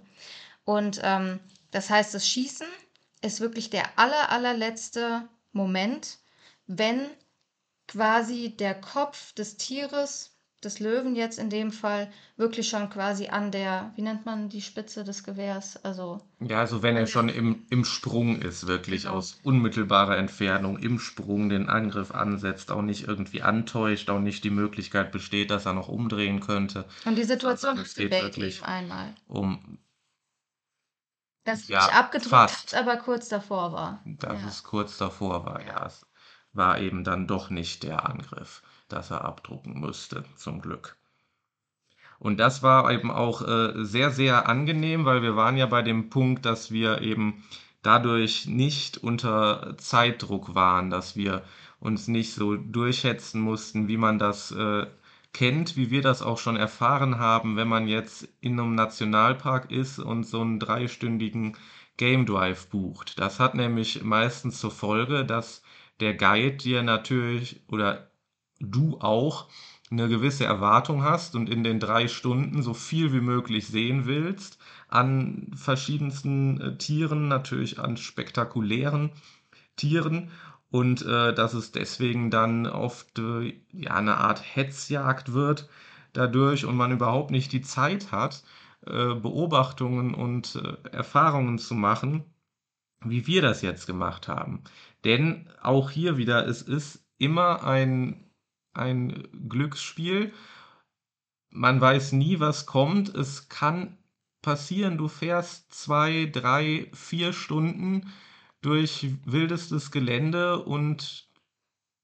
[0.65, 1.39] Und ähm,
[1.71, 2.67] das heißt, das Schießen
[3.23, 6.19] ist wirklich der aller, allerletzte Moment,
[6.67, 7.07] wenn
[7.87, 13.51] quasi der Kopf des Tieres, des Löwen jetzt in dem Fall, wirklich schon quasi an
[13.53, 15.77] der, wie nennt man die Spitze des Gewehrs?
[15.85, 19.15] Also, Ja, also wenn er schon im, im Sprung ist, wirklich Genau.
[19.15, 24.51] aus unmittelbarer Entfernung im Sprung den Angriff ansetzt, auch nicht irgendwie antäuscht, auch nicht die
[24.51, 29.15] Möglichkeit besteht, dass er noch umdrehen könnte, und die Situation geht Bate wirklich einmal.
[29.27, 29.79] um,
[31.45, 32.73] Dass ja, sich abgedrückt fast.
[32.73, 34.05] hat, aber kurz davor war.
[34.05, 34.49] dass Ja.
[34.49, 35.65] es kurz davor war.
[35.67, 36.07] Ja, es
[36.53, 40.97] war eben dann doch nicht der Angriff, dass er abdrucken musste, zum Glück.
[42.19, 46.09] Und das war eben auch äh, sehr, sehr angenehm, weil wir waren ja bei dem
[46.09, 47.45] Punkt, dass wir eben
[47.83, 51.43] dadurch nicht unter Zeitdruck waren, dass wir
[51.79, 54.87] uns nicht so durchhetzen mussten, wie man das äh,
[55.33, 59.99] kennt, wie wir das auch schon erfahren haben, wenn man jetzt in einem Nationalpark ist
[59.99, 61.57] und so einen dreistündigen
[61.99, 63.19] Game Drive bucht.
[63.19, 65.63] Das hat nämlich meistens zur Folge, dass
[66.01, 68.11] der Guide dir natürlich oder
[68.61, 69.49] du auch
[69.91, 74.59] eine gewisse Erwartung hast und in den drei Stunden so viel wie möglich sehen willst
[74.89, 79.11] an verschiedensten äh, Tieren, natürlich an spektakulären
[79.77, 80.31] Tieren.
[80.71, 85.69] und äh, dass es deswegen dann oft äh, ja eine Art Hetzjagd wird
[86.13, 88.43] dadurch und man überhaupt nicht die Zeit hat,
[88.87, 92.25] äh, Beobachtungen und äh, Erfahrungen zu machen,
[93.05, 94.65] wie wir das jetzt gemacht haben.
[95.05, 98.26] Denn auch hier wieder, es ist immer ein,
[98.77, 100.33] ein Glücksspiel.
[101.51, 103.15] Man weiß nie, was kommt.
[103.15, 103.99] Es kann
[104.43, 108.13] passieren, du fährst zwei, drei, vier Stunden
[108.63, 111.29] durch wildestes Gelände und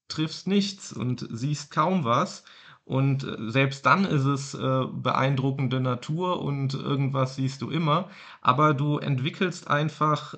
[0.07, 2.43] triffst nichts und siehst kaum was.
[2.85, 8.09] Und äh, selbst dann ist es äh, beeindruckende Natur und irgendwas siehst du immer.
[8.41, 10.35] Aber du entwickelst einfach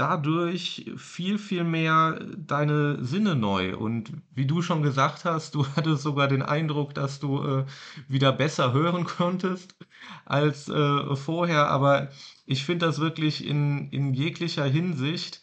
[0.00, 3.76] dadurch viel, viel mehr deine Sinne neu.
[3.76, 7.66] Und wie du schon gesagt hast, du hattest sogar den Eindruck, dass du äh,
[8.08, 9.76] wieder besser hören konntest
[10.24, 11.68] als äh, vorher.
[11.68, 12.08] Aber
[12.46, 15.42] ich finde das wirklich in, in jeglicher Hinsicht,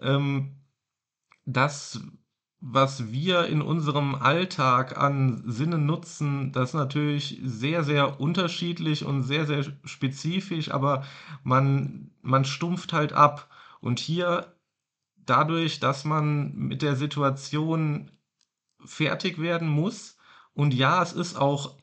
[0.00, 0.56] ähm,
[1.44, 2.00] das,
[2.60, 9.22] was wir in unserem Alltag an Sinnen nutzen, das ist natürlich sehr, sehr unterschiedlich und
[9.22, 11.04] sehr, sehr spezifisch, aber
[11.44, 13.48] man, man stumpft halt ab.
[13.80, 14.54] Und hier
[15.16, 18.10] dadurch, dass man mit der Situation
[18.84, 20.16] fertig werden muss,
[20.54, 21.76] und ja, es ist auch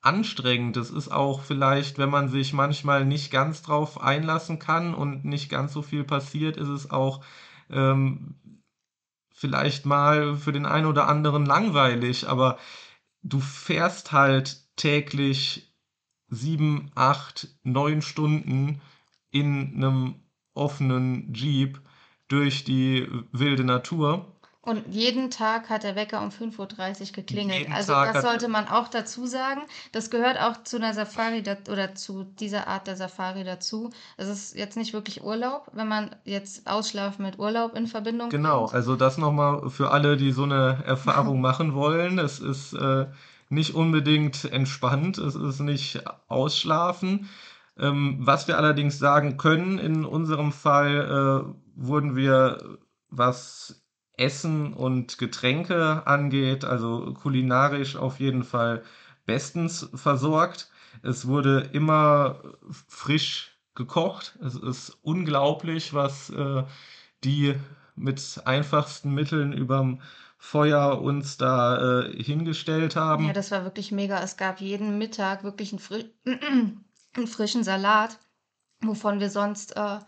[0.00, 0.76] anstrengend.
[0.76, 5.50] Es ist auch vielleicht, wenn man sich manchmal nicht ganz drauf einlassen kann und nicht
[5.50, 7.24] ganz so viel passiert, ist es auch
[7.68, 8.62] ähm,
[9.34, 12.58] vielleicht mal für den einen oder anderen langweilig, aber
[13.22, 15.74] du fährst halt täglich
[16.28, 18.80] sieben, acht, neun Stunden
[19.30, 20.14] in einem
[20.60, 21.80] offenen Jeep
[22.28, 24.26] durch die wilde Natur.
[24.62, 27.60] Und jeden Tag hat der Wecker um 5.30 Uhr geklingelt.
[27.60, 29.62] Jeden also Tag das sollte man auch dazu sagen.
[29.92, 33.90] Das gehört auch zu einer Safari oder zu dieser Art der Safari dazu.
[34.18, 38.64] Es ist jetzt nicht wirklich Urlaub, wenn man jetzt Ausschlafen mit Urlaub in Verbindung Genau,
[38.64, 38.74] bringt.
[38.74, 42.18] also das nochmal für alle, die so eine Erfahrung machen wollen.
[42.18, 43.06] Es ist äh,
[43.48, 47.30] nicht unbedingt entspannt, es ist nicht Ausschlafen.
[47.80, 53.82] Ähm, was wir allerdings sagen können, in unserem Fall äh, wurden wir, was
[54.16, 58.82] Essen und Getränke angeht, also kulinarisch auf jeden Fall
[59.24, 60.70] bestens versorgt.
[61.02, 62.42] Es wurde immer
[62.88, 64.38] frisch gekocht.
[64.44, 66.64] Es ist unglaublich, was äh,
[67.24, 67.54] die
[67.96, 70.00] mit einfachsten Mitteln überm
[70.36, 73.26] Feuer uns da äh, hingestellt haben.
[73.26, 74.22] Ja, das war wirklich mega.
[74.22, 76.10] Es gab jeden Mittag wirklich einen, fri
[77.16, 78.18] einen frischen Salat,
[78.82, 79.98] wovon wir sonst äh,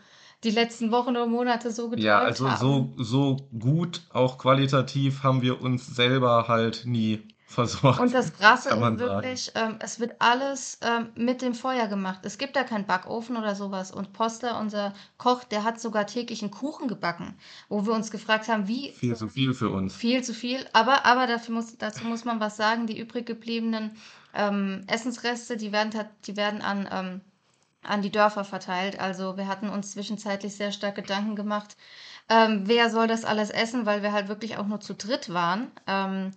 [0.45, 2.95] die letzten Wochen oder Monate so geträumt Ja, also haben.
[2.97, 8.01] so, so gut, auch qualitativ, haben wir uns selber halt nie versorgt.
[8.01, 12.21] Und das Krasse ist wirklich, ähm, es wird alles ähm, mit dem Feuer gemacht.
[12.23, 13.93] Es gibt da keinen Backofen oder sowas.
[13.93, 17.35] Und Poster, unser Koch, der hat sogar täglich einen Kuchen gebacken,
[17.69, 18.91] wo wir uns gefragt haben, wie.
[18.93, 19.95] Viel zu viel für uns.
[19.95, 20.67] Viel zu viel.
[20.73, 23.97] Aber, aber dafür muss, dazu muss man was sagen: die übrig gebliebenen
[24.35, 25.93] ähm, Essensreste, die werden,
[26.27, 27.21] die werden an ähm,
[27.85, 29.01] an die Dörfer verteilt.
[29.01, 31.77] Also wir hatten uns zwischenzeitlich sehr stark Gedanken gemacht,
[32.29, 35.71] ähm, wer soll das alles essen, weil wir halt wirklich auch nur zu dritt waren.
[35.87, 36.33] Ähm,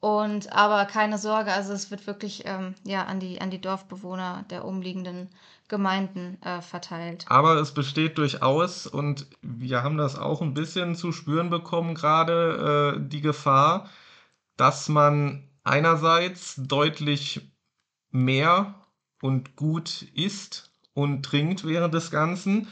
[0.00, 4.44] und aber keine Sorge, also es wird wirklich ähm, ja, an, die, an die Dorfbewohner
[4.50, 5.28] der umliegenden
[5.68, 7.26] Gemeinden äh, verteilt.
[7.28, 12.96] Aber es besteht durchaus, und wir haben das auch ein bisschen zu spüren bekommen, gerade
[12.96, 13.88] äh, die Gefahr,
[14.56, 17.52] dass man einerseits deutlich
[18.10, 18.74] mehr
[19.22, 22.68] und gut isst und trinkt während des Ganzen.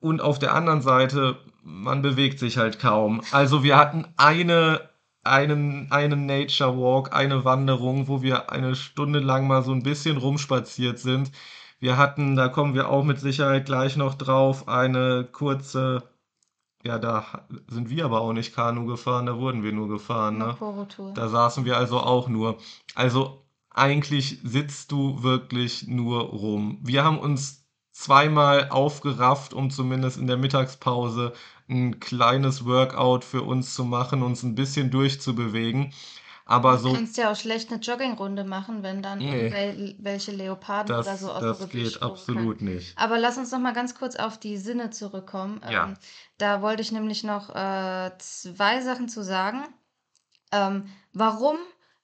[0.00, 3.22] Und auf der anderen Seite, man bewegt sich halt kaum.
[3.30, 4.88] Also wir hatten eine,
[5.24, 10.16] einen, einen Nature Walk, eine Wanderung, wo wir eine Stunde lang mal so ein bisschen
[10.16, 11.30] rumspaziert sind.
[11.78, 16.02] Wir hatten, da kommen wir auch mit Sicherheit gleich noch drauf, eine kurze,
[16.84, 20.38] ja, da sind wir aber auch nicht Kanu gefahren, da wurden wir nur gefahren.
[20.38, 20.56] Ne?
[21.14, 22.58] Da saßen wir also auch nur.
[22.94, 26.78] Also eigentlich sitzt du wirklich nur rum.
[26.82, 27.61] Wir haben uns
[27.92, 31.32] zweimal aufgerafft, um zumindest in der Mittagspause
[31.68, 35.92] ein kleines Workout für uns zu machen, uns ein bisschen durchzubewegen.
[36.44, 36.88] Aber so.
[36.88, 41.16] Du kannst ja auch schlecht eine Joggingrunde machen, wenn dann nee, welche Leoparden das, oder
[41.16, 42.68] so aus Das geht absolut kann.
[42.68, 42.98] nicht.
[42.98, 45.60] Aber lass uns noch mal ganz kurz auf die Sinne zurückkommen.
[45.70, 45.84] Ja.
[45.84, 45.94] Ähm,
[46.38, 49.62] da wollte ich nämlich noch äh, zwei Sachen zu sagen.
[50.50, 51.56] Ähm, warum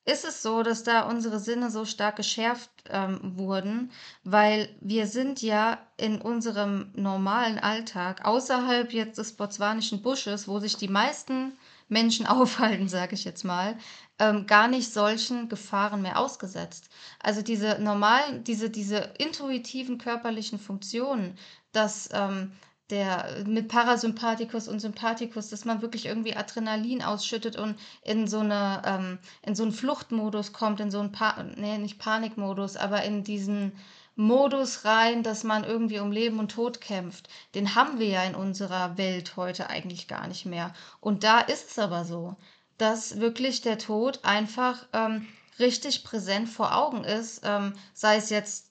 [0.05, 3.91] ist es so, dass da unsere Sinne so stark geschärft ähm, wurden,
[4.25, 10.77] weil wir sind ja in unserem normalen Alltag außerhalb jetzt des botswanischen Busches, wo sich
[10.77, 11.53] die meisten
[11.89, 13.77] Menschen aufhalten, sage ich jetzt mal,
[14.19, 16.91] ähm, gar nicht solchen Gefahren mehr ausgesetzt.
[17.21, 21.39] Also diese normalen, diese, diese intuitiven körperlichen Funktionen,
[21.73, 22.53] dass ähm,
[22.91, 28.83] der mit Parasympathikus und Sympathikus, dass man wirklich irgendwie Adrenalin ausschüttet und in so eine
[28.87, 33.25] ähm, in so einen Fluchtmodus kommt, in so einen pa nee, nicht Panikmodus, aber in
[33.25, 33.73] diesen
[34.17, 37.29] Modus rein, dass man irgendwie um Leben und Tod kämpft.
[37.55, 40.75] Den haben wir ja in unserer Welt heute eigentlich gar nicht mehr.
[41.01, 42.35] Und da ist es aber so,
[42.79, 45.29] dass wirklich der Tod einfach ähm,
[45.61, 48.68] richtig präsent vor Augen ist, ähm, sei es jetzt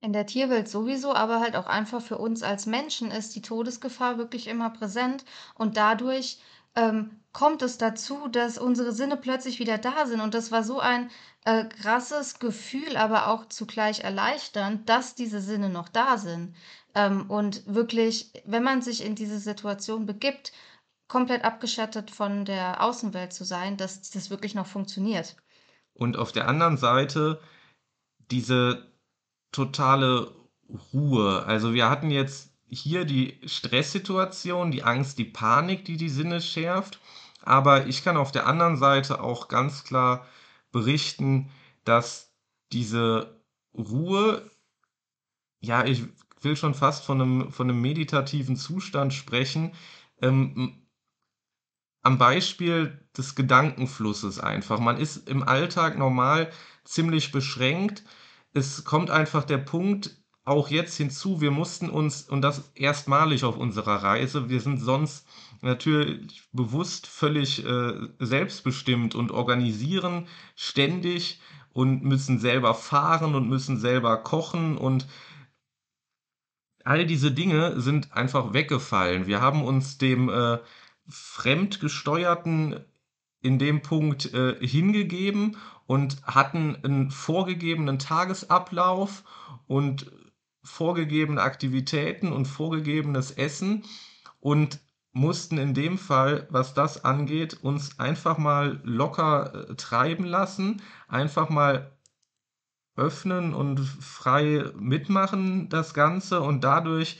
[0.00, 4.18] in der Tierwelt sowieso, aber halt auch einfach für uns als Menschen ist die Todesgefahr
[4.18, 6.38] wirklich immer präsent und dadurch
[6.74, 10.20] ähm, kommt es dazu, dass unsere Sinne plötzlich wieder da sind.
[10.20, 11.10] Und das war so ein
[11.44, 16.54] äh, krasses Gefühl, aber auch zugleich erleichternd, dass diese Sinne noch da sind.
[16.94, 20.52] Ähm, und wirklich, wenn man sich in diese Situation begibt,
[21.08, 25.36] komplett abgeschattet von der Außenwelt zu sein, dass das wirklich noch funktioniert.
[25.92, 27.40] Und auf der anderen Seite
[28.30, 28.89] diese
[29.52, 30.34] totale
[30.92, 31.44] Ruhe.
[31.44, 37.00] Also wir hatten jetzt hier die Stresssituation, die Angst, die Panik, die die Sinne schärft.
[37.42, 40.26] Aber ich kann auf der anderen Seite auch ganz klar
[40.72, 41.50] berichten,
[41.84, 42.32] dass
[42.72, 43.42] diese
[43.74, 44.48] Ruhe,
[45.60, 46.04] ja, ich
[46.42, 49.72] will schon fast von einem, von einem meditativen Zustand sprechen,
[50.22, 50.86] ähm,
[52.02, 54.78] am Beispiel des Gedankenflusses einfach.
[54.80, 56.50] Man ist im Alltag normal
[56.84, 58.04] ziemlich beschränkt
[58.52, 63.56] es kommt einfach der Punkt auch jetzt hinzu, wir mussten uns, und das erstmalig auf
[63.56, 65.26] unserer Reise, wir sind sonst
[65.60, 71.40] natürlich bewusst völlig äh, selbstbestimmt und organisieren ständig
[71.72, 75.06] und müssen selber fahren und müssen selber kochen und
[76.84, 79.26] all diese Dinge sind einfach weggefallen.
[79.26, 80.58] Wir haben uns dem äh,
[81.08, 82.80] fremdgesteuerten
[83.42, 85.56] in dem Punkt äh, hingegeben
[85.90, 89.24] und hatten einen vorgegebenen Tagesablauf
[89.66, 90.12] und
[90.62, 93.82] vorgegebene Aktivitäten und vorgegebenes Essen
[94.38, 94.78] und
[95.10, 101.48] mussten in dem Fall, was das angeht, uns einfach mal locker äh, treiben lassen, einfach
[101.48, 101.98] mal
[102.94, 107.18] öffnen und frei mitmachen das Ganze und dadurch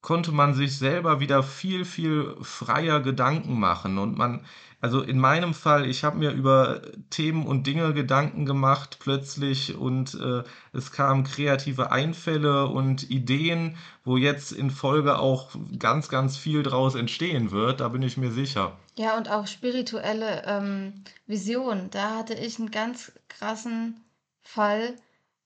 [0.00, 3.98] konnte man sich selber wieder viel, viel freier Gedanken machen.
[3.98, 4.44] Und man,
[4.80, 10.14] also in meinem Fall, ich habe mir über Themen und Dinge Gedanken gemacht plötzlich und
[10.14, 16.62] äh, es kamen kreative Einfälle und Ideen, wo jetzt in Folge auch ganz, ganz viel
[16.62, 18.78] draus entstehen wird, da bin ich mir sicher.
[18.96, 21.90] Ja, und auch spirituelle ähm, Visionen.
[21.90, 24.00] Da hatte ich einen ganz krassen
[24.42, 24.96] Fall,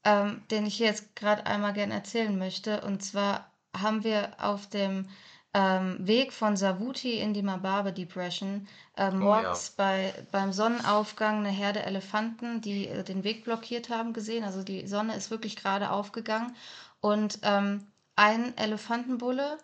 [0.05, 2.83] ähm, den ich jetzt gerade einmal gerne erzählen möchte.
[2.83, 5.09] Und zwar haben wir auf dem
[5.55, 9.89] ähm, Weg von Savuti in die Mababe Depression äh, morgens oh, ja.
[9.89, 14.43] bei, beim Sonnenaufgang eine Herde Elefanten, die äh, den Weg blockiert haben, gesehen.
[14.43, 16.57] Also die Sonne ist wirklich gerade aufgegangen.
[17.01, 17.87] Und ähm,
[18.17, 19.59] ein Elefantenbulle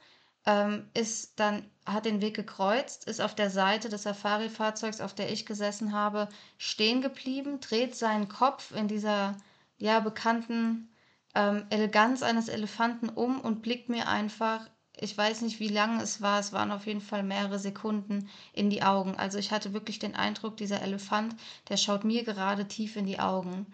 [0.46, 5.32] ähm, ist dann, hat den Weg gekreuzt, ist auf der Seite des Safari-Fahrzeugs, auf der
[5.32, 9.36] ich gesessen habe, stehen geblieben, dreht seinen Kopf in dieser
[9.76, 10.88] ja bekannten
[11.34, 14.68] ähm, Eleganz eines Elefanten um und blickt mir einfach,
[15.00, 18.70] ich weiß nicht, wie lange es war, es waren auf jeden Fall mehrere Sekunden in
[18.70, 19.16] die Augen.
[19.16, 21.34] Also ich hatte wirklich den Eindruck, dieser Elefant,
[21.68, 23.66] der schaut mir gerade tief in die Augen.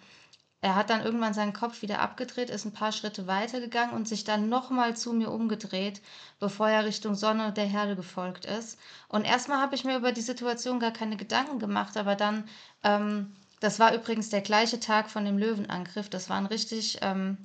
[0.60, 4.24] Er hat dann irgendwann seinen Kopf wieder abgedreht, ist ein paar Schritte weitergegangen und sich
[4.24, 6.00] dann nochmal zu mir umgedreht,
[6.40, 8.78] bevor er Richtung Sonne der Herde gefolgt ist.
[9.08, 12.48] Und erstmal habe ich mir über die Situation gar keine Gedanken gemacht, aber dann
[12.82, 16.10] ähm, das war übrigens der gleiche Tag von dem Löwenangriff.
[16.10, 17.38] Das war ein richtig ähm,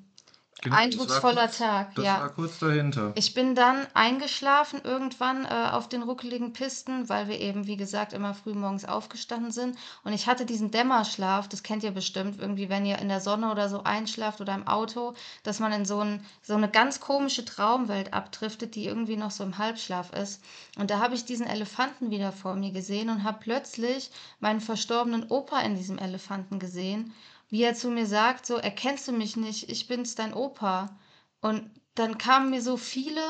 [0.63, 2.19] Genau, Eindrucksvoller kurz, Tag, das ja.
[2.19, 3.13] war kurz dahinter.
[3.15, 8.13] Ich bin dann eingeschlafen irgendwann äh, auf den ruckeligen Pisten, weil wir eben, wie gesagt,
[8.13, 9.76] immer früh morgens aufgestanden sind.
[10.04, 13.52] Und ich hatte diesen Dämmerschlaf, das kennt ihr bestimmt, irgendwie, wenn ihr in der Sonne
[13.52, 17.43] oder so einschlaft oder im Auto, dass man in so, ein, so eine ganz komische
[17.43, 20.43] Traumwelt abdriftet, die irgendwie noch so im Halbschlaf ist.
[20.78, 25.26] Und da habe ich diesen Elefanten wieder vor mir gesehen und habe plötzlich meinen verstorbenen
[25.28, 27.15] Opa in diesem Elefanten gesehen
[27.52, 30.98] wie er zu mir sagt, so, erkennst du mich nicht, ich bin's dein Opa.
[31.42, 33.22] Und dann kamen mir so viele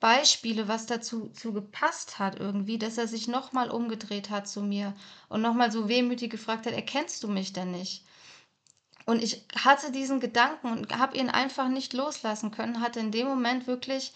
[0.00, 4.94] Beispiele, was dazu zu gepasst hat irgendwie, dass er sich nochmal umgedreht hat zu mir
[5.28, 8.04] und nochmal so wehmütig gefragt hat, erkennst du mich denn nicht?
[9.06, 13.26] Und ich hatte diesen Gedanken und habe ihn einfach nicht loslassen können, hatte in dem
[13.26, 14.12] Moment wirklich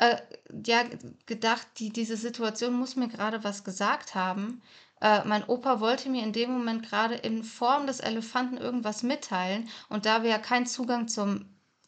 [0.00, 0.16] äh,
[0.66, 0.82] ja,
[1.26, 4.62] gedacht, die, diese Situation muss mir gerade was gesagt haben.
[5.00, 9.68] Äh, mein Opa wollte mir in dem Moment gerade in Form des Elefanten irgendwas mitteilen
[9.90, 11.46] und da wir ja keinen Zugang zum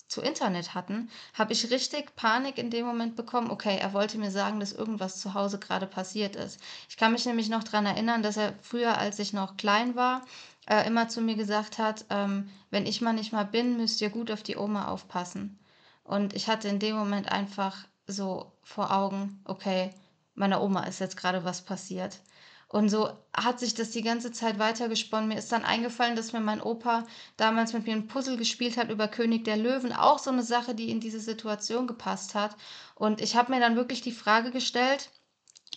[0.08, 3.50] zu Internet hatten, habe ich richtig Panik in dem Moment bekommen.
[3.50, 6.60] Okay, er wollte mir sagen, dass irgendwas zu Hause gerade passiert ist.
[6.90, 10.20] Ich kann mich nämlich noch daran erinnern, dass er früher, als ich noch klein war,
[10.68, 14.10] äh, immer zu mir gesagt hat, ähm, wenn ich mal nicht mal bin, müsst ihr
[14.10, 15.58] gut auf die Oma aufpassen.
[16.04, 19.90] Und ich hatte in dem Moment einfach so vor Augen, okay,
[20.34, 22.20] meiner Oma ist jetzt gerade was passiert.
[22.68, 25.28] Und so hat sich das die ganze Zeit weitergesponnen.
[25.28, 28.88] Mir ist dann eingefallen, dass mir mein Opa damals mit mir ein Puzzle gespielt hat
[28.90, 29.92] über König der Löwen.
[29.92, 32.56] Auch so eine Sache, die in diese Situation gepasst hat.
[32.94, 35.10] Und ich habe mir dann wirklich die Frage gestellt,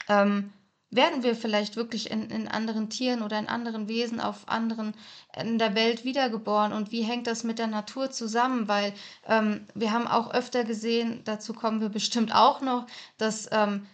[0.08, 0.54] ähm,
[0.96, 4.94] werden wir vielleicht wirklich in, in anderen Tieren oder in anderen Wesen auf anderen
[5.38, 8.68] in der Welt wiedergeboren und wie hängt das mit der Natur zusammen?
[8.68, 8.94] Weil
[9.28, 12.88] ähm, wir haben auch öfter gesehen, dazu kommen wir bestimmt auch noch,
[13.18, 13.86] dass ähm,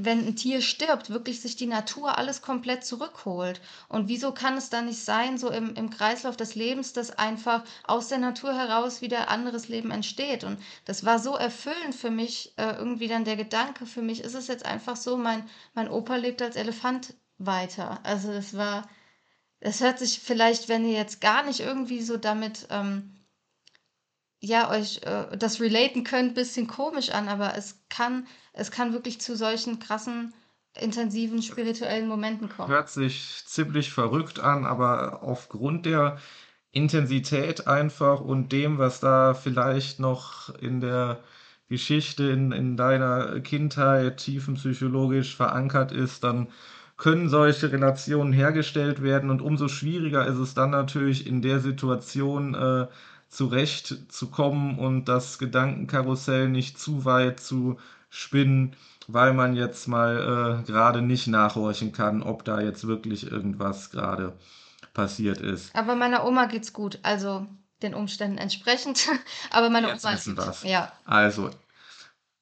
[0.00, 3.60] wenn ein Tier stirbt, wirklich sich die Natur alles komplett zurückholt.
[3.88, 7.64] Und wieso kann es dann nicht sein, so im, im Kreislauf des Lebens, dass einfach
[7.84, 10.44] aus der Natur heraus wieder anderes Leben entsteht?
[10.44, 14.34] Und das war so erfüllend für mich, äh, irgendwie dann der Gedanke, für mich ist
[14.34, 17.98] es jetzt einfach so, mein, mein Opa lebt als Elefant weiter.
[18.04, 18.88] Also das war,
[19.60, 22.66] das hört sich vielleicht, wenn ihr jetzt gar nicht irgendwie so damit...
[22.70, 23.18] Ähm,
[24.42, 29.20] ja, euch äh, das relaten könnt, bisschen komisch an, aber es kann, es kann wirklich
[29.20, 30.34] zu solchen krassen,
[30.80, 32.68] intensiven spirituellen Momenten kommen.
[32.68, 36.18] Hört sich ziemlich verrückt an, aber aufgrund der
[36.72, 41.20] Intensität einfach und dem, was da vielleicht noch in der
[41.68, 46.48] Geschichte, in, in deiner Kindheit tiefenpsychologisch verankert ist, dann
[46.96, 52.54] können solche Relationen hergestellt werden und umso schwieriger ist es dann natürlich in der Situation,
[52.54, 52.86] äh,
[53.32, 57.78] zurechtzukommen und das Gedankenkarussell nicht zu weit zu
[58.10, 58.76] spinnen,
[59.08, 64.34] weil man jetzt mal äh, gerade nicht nachhorchen kann, ob da jetzt wirklich irgendwas gerade
[64.92, 65.74] passiert ist.
[65.74, 67.46] Aber meiner Oma geht's gut, also
[67.82, 69.08] den Umständen entsprechend.
[69.50, 70.62] Aber meine jetzt Oma wissen wir's.
[70.62, 70.92] ja.
[71.06, 71.48] Also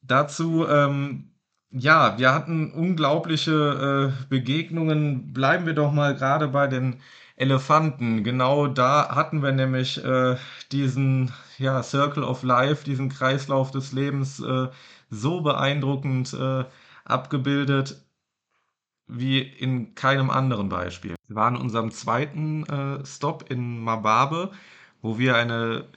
[0.03, 1.31] dazu ähm,
[1.71, 5.33] ja, wir hatten unglaubliche äh, Begegnungen.
[5.33, 7.01] Bleiben wir doch mal gerade bei den
[7.41, 8.23] Elefanten.
[8.23, 10.37] Genau da hatten wir nämlich äh,
[10.73, 14.69] diesen ja, Circle of Life, diesen Kreislauf des Lebens äh,
[15.09, 16.65] so beeindruckend äh,
[17.05, 18.05] abgebildet
[19.07, 21.17] wie in keinem anderen Beispiel.
[21.27, 24.53] Wir waren in unserem zweiten äh, Stop in Mababe,
[25.01, 25.89] wo wir eine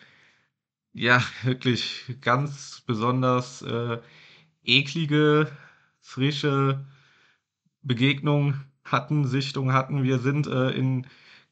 [0.94, 3.98] ja wirklich ganz besonders äh,
[4.64, 5.52] eklige,
[6.00, 6.86] frische
[7.82, 10.04] Begegnung hatten, Sichtung hatten.
[10.04, 11.06] Wir sind äh, in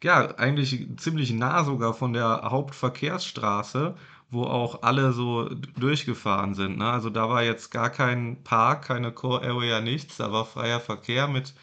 [0.04, 3.96] ja, eigentlich ziemlich nah sogar von der Hauptverkehrsstraße,
[4.30, 6.78] wo auch alle so durchgefahren sind.
[6.78, 6.90] Ne?
[6.90, 10.18] Also da war jetzt gar kein Park, keine Core Area, nichts.
[10.18, 11.54] Da war freier Verkehr mit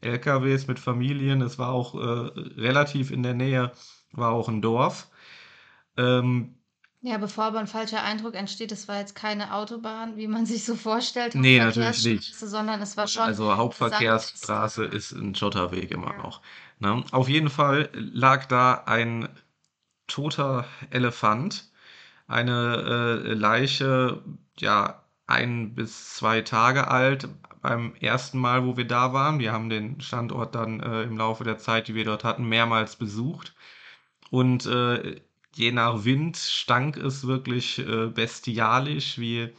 [0.00, 1.42] LKWs, mit Familien.
[1.42, 2.30] Es war auch äh,
[2.60, 3.72] relativ in der Nähe,
[4.12, 5.08] war auch ein Dorf.
[5.96, 6.56] Ähm,
[7.06, 10.64] ja, bevor aber ein falscher Eindruck entsteht, es war jetzt keine Autobahn, wie man sich
[10.64, 12.34] so vorstellt, nee, natürlich nicht.
[12.34, 13.24] sondern es war schon.
[13.24, 16.22] Also Hauptverkehrsstraße ist ein Schotterweg immer ja.
[16.22, 16.40] noch.
[16.78, 17.04] Ne?
[17.12, 19.28] Auf jeden Fall lag da ein
[20.06, 21.70] toter Elefant,
[22.26, 24.22] eine äh, Leiche,
[24.58, 27.28] ja, ein bis zwei Tage alt
[27.62, 29.38] beim ersten Mal, wo wir da waren.
[29.38, 32.96] Wir haben den Standort dann äh, im Laufe der Zeit, die wir dort hatten, mehrmals
[32.96, 33.54] besucht.
[34.30, 35.20] Und äh,
[35.54, 39.50] je nach Wind stank es wirklich äh, bestialisch, wie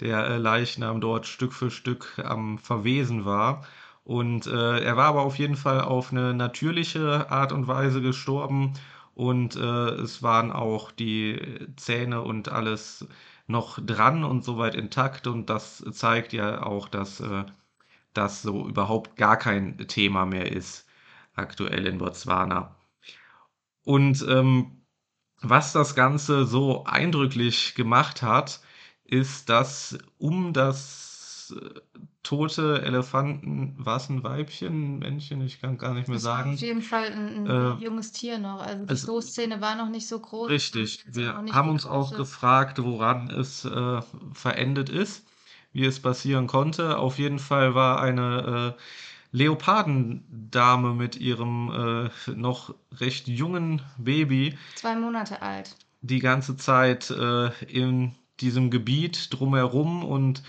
[0.00, 3.66] der äh, Leichnam dort Stück für Stück am Verwesen war.
[4.08, 8.72] Und äh, er war aber auf jeden Fall auf eine natürliche Art und Weise gestorben
[9.14, 11.38] und äh, es waren auch die
[11.76, 13.06] Zähne und alles
[13.48, 17.44] noch dran und soweit intakt und das zeigt ja auch, dass äh,
[18.14, 20.86] das so überhaupt gar kein Thema mehr ist
[21.34, 22.76] aktuell in Botswana.
[23.84, 24.86] Und ähm,
[25.42, 28.60] was das Ganze so eindrücklich gemacht hat,
[29.04, 31.80] ist, dass um das äh,
[32.28, 36.52] tote Elefanten, war es ein Weibchen, ein Männchen, ich kann gar nicht mehr Das sagen.
[36.52, 38.60] auf jeden Fall ein, ein äh, junges Tier noch.
[38.60, 40.50] Also die Stoßzähne war noch nicht so groß.
[40.50, 44.02] Richtig, wir haben uns auch gefragt, woran es äh,
[44.34, 45.24] verendet ist,
[45.72, 46.98] wie es passieren konnte.
[46.98, 48.82] Auf jeden Fall war eine äh,
[49.34, 54.58] Leopardendame mit ihrem äh, noch recht jungen Baby.
[54.74, 55.76] Zwei Monate alt.
[56.02, 60.42] Die ganze Zeit äh, in diesem Gebiet drumherum und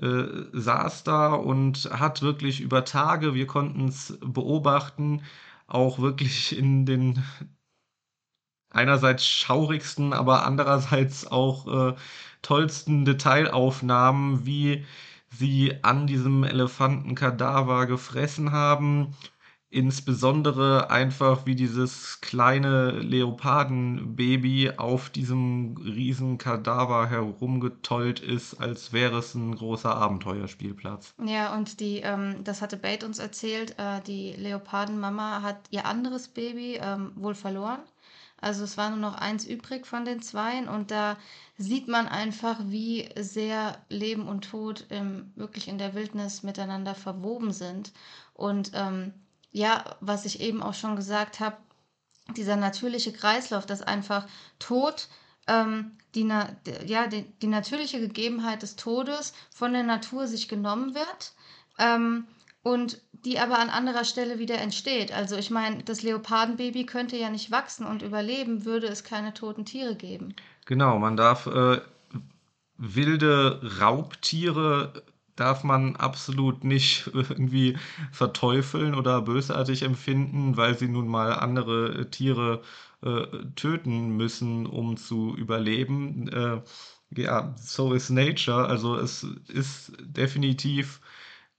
[0.00, 5.22] äh, saß da und hat wirklich über Tage, wir konnten es beobachten,
[5.66, 7.22] auch wirklich in den
[8.70, 11.94] einerseits schaurigsten, aber andererseits auch äh,
[12.42, 14.84] tollsten Detailaufnahmen, wie
[15.30, 19.14] sie an diesem Elefantenkadaver gefressen haben.
[19.74, 29.34] Insbesondere einfach, wie dieses kleine Leopardenbaby auf diesem riesen Kadaver herumgetollt ist, als wäre es
[29.34, 31.14] ein großer Abenteuerspielplatz.
[31.26, 36.28] Ja, und die, ähm, das hatte Bate uns erzählt, äh, die Leopardenmama hat ihr anderes
[36.28, 37.80] Baby ähm, wohl verloren
[38.40, 41.16] Also es war nur noch eins übrig von den Zweien und da
[41.58, 47.50] sieht man einfach, wie sehr Leben und Tod im, wirklich in der Wildnis miteinander verwoben
[47.52, 47.92] sind.
[48.34, 49.12] Und ähm,
[49.54, 51.56] ja, was ich eben auch schon gesagt habe,
[52.36, 54.26] dieser natürliche Kreislauf, dass einfach
[54.58, 55.08] Tod
[55.46, 56.28] ähm, die,
[56.86, 61.34] ja, die, die, natürliche Gegebenheit des Todes von der Natur sich genommen wird
[61.78, 62.26] ähm,
[62.62, 65.12] und die aber an anderer Stelle wieder entsteht.
[65.12, 69.64] Also ich meine, das Leopardenbaby könnte ja nicht wachsen und überleben, würde es keine toten
[69.64, 70.34] Tiere geben.
[70.66, 71.80] Genau, man darf äh,
[72.76, 75.04] wilde Raubtiere
[75.36, 77.76] darf man absolut nicht irgendwie
[78.12, 82.62] verteufeln oder bösartig empfinden, weil sie nun mal andere Tiere
[83.02, 83.26] äh,
[83.56, 86.28] töten müssen, um zu überleben.
[86.28, 86.62] Äh,
[87.16, 88.66] ja, so is nature.
[88.66, 91.00] Also es ist definitiv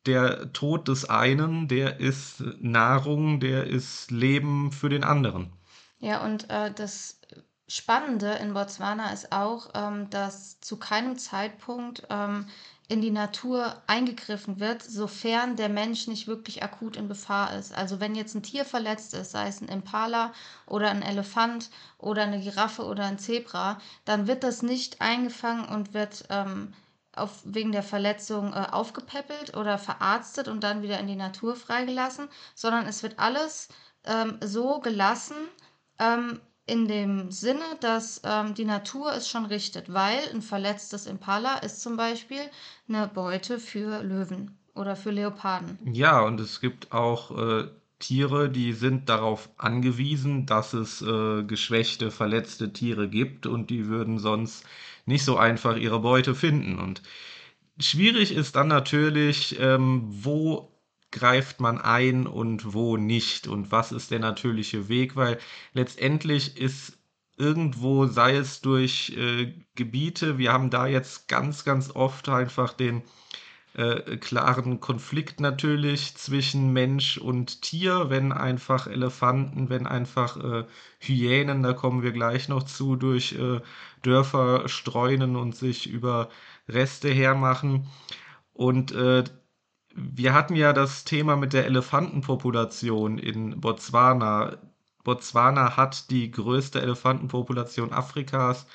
[0.05, 5.51] der Tod des einen, der ist Nahrung, der ist Leben für den anderen.
[5.99, 7.14] Ja, und äh, das
[7.67, 12.47] Spannende in Botswana ist auch, ähm, dass zu keinem Zeitpunkt ähm,
[12.87, 17.73] in die Natur eingegriffen wird, sofern der Mensch nicht wirklich akut in Gefahr ist.
[17.73, 20.33] Also wenn jetzt ein Tier verletzt ist, sei es ein Impala
[20.67, 25.95] oder ein Elefant oder eine Giraffe oder ein Zebra, dann wird das nicht eingefangen und
[25.95, 26.73] wird ähm,
[27.15, 32.27] auf, wegen der Verletzung äh, aufgepäppelt oder verarztet und dann wieder in die Natur freigelassen,
[32.53, 33.69] sondern es wird alles
[34.03, 35.37] ähm, so gelassen,
[35.97, 41.57] ähm, in dem Sinne, dass ähm, die Natur es schon richtet, weil ein verletztes Impala
[41.59, 42.41] ist zum Beispiel
[42.89, 45.77] eine Beute für Löwen oder für Leoparden.
[45.93, 47.67] Ja, und es gibt auch äh,
[47.99, 54.19] Tiere, die sind darauf angewiesen, dass es äh, geschwächte, verletzte Tiere gibt und die würden
[54.19, 54.65] sonst
[55.05, 56.79] nicht so einfach ihre Beute finden.
[56.79, 57.03] Und
[57.79, 60.74] schwierig ist dann natürlich, ähm, wo
[61.15, 63.47] greift man ein und wo nicht?
[63.47, 65.39] Und was ist der natürliche Weg, weil
[65.73, 66.97] letztendlich ist
[67.37, 73.01] irgendwo, sei es durch äh, Gebiete, wir haben da jetzt ganz, ganz oft einfach den
[73.75, 80.65] äh, klaren Konflikt natürlich zwischen Mensch und Tier, wenn einfach Elefanten, wenn einfach äh,
[80.99, 83.61] Hyänen, da kommen wir gleich noch zu, durch äh,
[84.01, 86.29] Dörfer streunen und sich über
[86.67, 87.87] Reste hermachen.
[88.53, 89.23] Und äh,
[89.95, 94.57] wir hatten ja das Thema mit der Elefantenpopulation in Botswana.
[95.03, 98.67] Botswana hat die größte Elefantenpopulation Afrikas.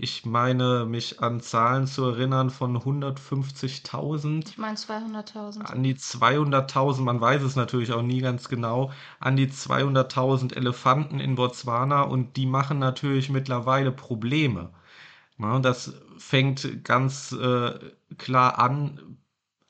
[0.00, 4.50] Ich meine, mich an Zahlen zu erinnern von 150.000.
[4.50, 5.62] Ich meine 200.000.
[5.62, 11.18] An die 200.000, man weiß es natürlich auch nie ganz genau, an die 200.000 Elefanten
[11.18, 14.70] in Botswana und die machen natürlich mittlerweile Probleme.
[15.38, 17.72] das fängt ganz äh,
[18.18, 19.07] klar an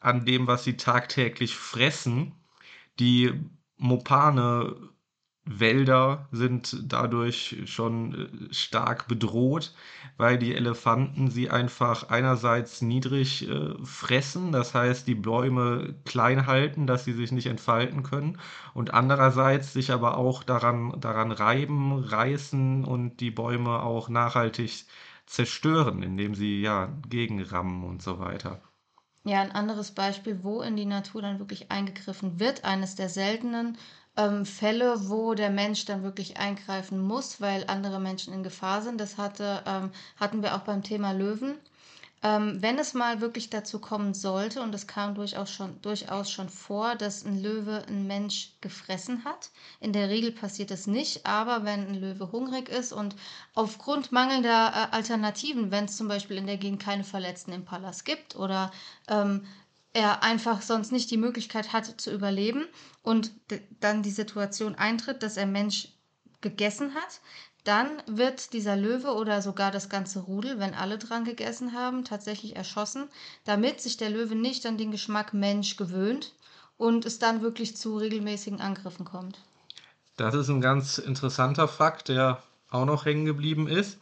[0.01, 2.33] an dem, was sie tagtäglich fressen.
[3.01, 3.33] Die
[3.79, 4.77] Mopane
[5.51, 9.75] Wälder sind dadurch schon äh, stark bedroht,
[10.19, 16.87] weil die Elefanten sie einfach einerseits niedrig äh, fressen, das heißt die Bäume klein halten,
[16.87, 18.39] dass sie sich nicht entfalten können,
[18.75, 24.85] und andererseits sich aber auch daran, daran reiben, reißen und die Bäume auch nachhaltig
[25.27, 28.61] zerstören, indem sie ja gegenrammen und so weiter.
[29.25, 33.77] Ja, ein anderes Beispiel, wo in die Natur dann wirklich eingegriffen wird, eines der seltenen
[34.17, 39.01] ähm, Fälle, wo der Mensch dann wirklich eingreifen muss, weil andere Menschen in Gefahr sind.
[39.01, 41.59] Das hatte, ähm, hatten wir auch beim Thema Löwen.
[42.23, 46.49] Ähm, wenn es mal wirklich dazu kommen sollte, und es kam durchaus schon, durchaus schon
[46.49, 49.51] vor, dass ein Löwe einen Mensch gefressen hat,
[49.81, 53.15] in der Regel passiert es nicht, aber wenn ein Löwe hungrig ist und
[53.55, 58.35] aufgrund mangelnder äh, Alternativen, wenn es zum Beispiel in der Gegend keine verletzten Impalas gibt
[58.35, 58.73] oder
[59.07, 59.47] ähm,
[59.93, 62.67] er einfach sonst nicht die Möglichkeit hat zu überleben
[63.03, 63.33] und
[63.81, 65.89] dann die Situation eintritt, dass er Mensch
[66.41, 67.21] gegessen hat,
[67.65, 72.57] dann wird dieser Löwe oder sogar das ganze Rudel, wenn alle dran gegessen haben, tatsächlich
[72.57, 73.09] erschossen,
[73.45, 76.35] damit sich der Löwe nicht an den Geschmack Mensch gewöhnt
[76.77, 79.41] und es dann wirklich zu regelmäßigen Angriffen kommt.
[80.17, 83.99] Das ist ein ganz interessanter Fakt, der auch noch hängen geblieben ist.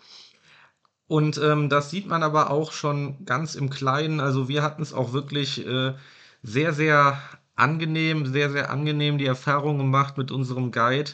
[1.08, 4.20] Und ähm, das sieht man aber auch schon ganz im Kleinen.
[4.20, 5.94] Also wir hatten es auch wirklich äh,
[6.42, 7.20] sehr, sehr
[7.54, 11.12] angenehm, sehr, sehr angenehm die Erfahrung gemacht mit unserem Guide.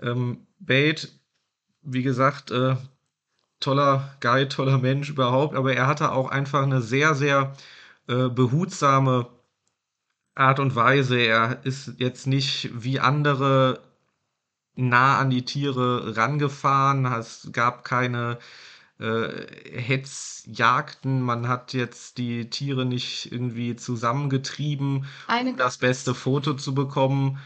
[0.00, 1.08] Ähm, Bate
[1.86, 2.76] wie gesagt, äh,
[3.60, 7.54] toller Guy, toller Mensch überhaupt, aber er hatte auch einfach eine sehr, sehr
[8.08, 9.28] äh, behutsame
[10.34, 11.18] Art und Weise.
[11.18, 13.80] Er ist jetzt nicht wie andere
[14.74, 17.06] nah an die Tiere rangefahren.
[17.06, 18.38] Es gab keine
[18.98, 21.22] äh, Hetzjagden.
[21.22, 27.38] Man hat jetzt die Tiere nicht irgendwie zusammengetrieben, Eine um das beste Foto zu bekommen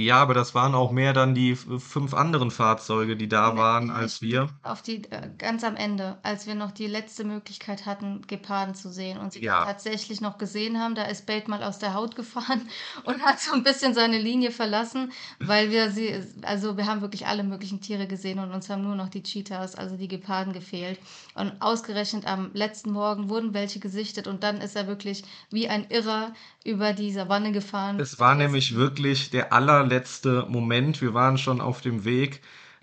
[0.00, 4.22] Ja, aber das waren auch mehr dann die fünf anderen Fahrzeuge, die da waren, als
[4.22, 4.48] wir.
[4.62, 8.90] Auf die äh, ganz am Ende, als wir noch die letzte Möglichkeit hatten, Geparden zu
[8.90, 9.64] sehen und sie Ja.
[9.64, 12.62] tatsächlich noch gesehen haben, da ist Bate mal aus der Haut gefahren
[13.04, 17.26] und hat so ein bisschen seine Linie verlassen, weil wir sie, also wir haben wirklich
[17.26, 20.98] alle möglichen Tiere gesehen und uns haben nur noch die Cheetahs, also die Geparden gefehlt.
[21.34, 25.86] Und ausgerechnet am letzten Morgen wurden welche gesichtet und dann ist er wirklich wie ein
[25.90, 26.32] Irrer
[26.64, 27.98] über die Savanne gefahren.
[28.00, 29.52] Es war nämlich wirklich der
[29.90, 31.00] allerletzte Moment.
[31.00, 32.40] Wir waren schon auf dem Weg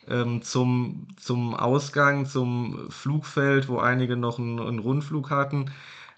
[0.07, 5.71] ähm, zum, zum Ausgang, zum Flugfeld, wo einige noch einen, einen Rundflug hatten.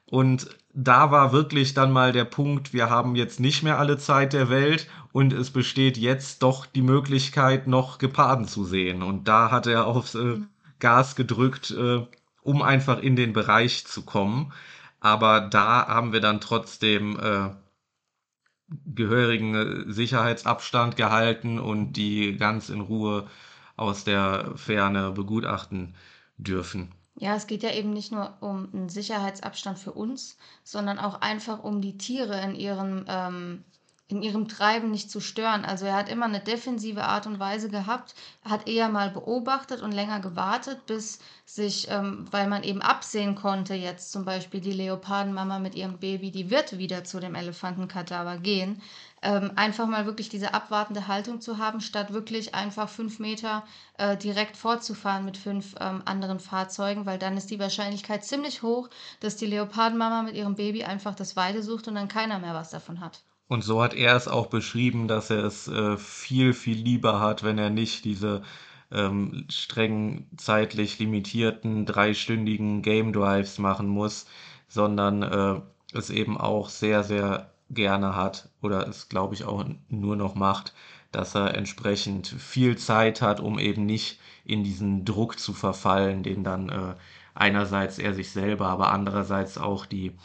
[0.07, 4.33] Und da war wirklich dann mal der Punkt, wir haben jetzt nicht mehr alle Zeit
[4.33, 9.03] der Welt und es besteht jetzt doch die Möglichkeit, noch Geparden zu sehen.
[9.03, 10.39] Und da hat er aufs äh,
[10.79, 12.05] Gas gedrückt, äh,
[12.41, 14.51] um einfach in den Bereich zu kommen.
[14.99, 17.49] Aber da haben wir dann trotzdem äh,
[18.85, 23.27] gehörigen äh, Sicherheitsabstand gehalten und die ganz in Ruhe
[23.75, 25.95] aus der Ferne begutachten
[26.37, 26.91] dürfen.
[27.15, 31.63] Ja, es geht ja eben nicht nur um einen Sicherheitsabstand für uns, sondern auch einfach
[31.63, 33.65] um die Tiere in ihrem, ähm,
[34.09, 35.63] in ihrem Treiben nicht zu stören.
[35.63, 39.91] Also er hat immer eine defensive Art und Weise gehabt, hat eher mal beobachtet und
[39.91, 45.59] länger gewartet, bis sich, ähm, weil man eben absehen konnte, jetzt zum Beispiel die Leopardenmama
[45.59, 48.81] mit ihrem Baby, die wird wieder zu dem Elefantenkadaver gehen,
[49.21, 53.63] ähm, einfach mal wirklich diese abwartende Haltung zu haben, statt wirklich einfach fünf Meter
[53.99, 58.89] äh, direkt fortzufahren mit fünf ähm, anderen Fahrzeugen, weil dann ist die Wahrscheinlichkeit ziemlich hoch,
[59.19, 62.71] dass die Leopardenmama mit ihrem Baby einfach das Weide sucht und dann keiner mehr was
[62.71, 63.21] davon hat.
[63.49, 67.43] Und so hat er es auch beschrieben, dass er es äh, viel, viel lieber hat,
[67.43, 68.43] wenn er nicht diese
[68.91, 74.27] ähm, streng zeitlich limitierten dreistündigen Game Drives machen muss,
[74.67, 75.61] sondern äh,
[75.93, 80.75] es eben auch sehr, sehr gerne hat oder es, glaube ich, auch nur noch macht,
[81.11, 86.43] dass er entsprechend viel Zeit hat, um eben nicht in diesen Druck zu verfallen, den
[86.43, 86.95] dann äh,
[87.33, 90.15] einerseits er sich selber, aber andererseits auch die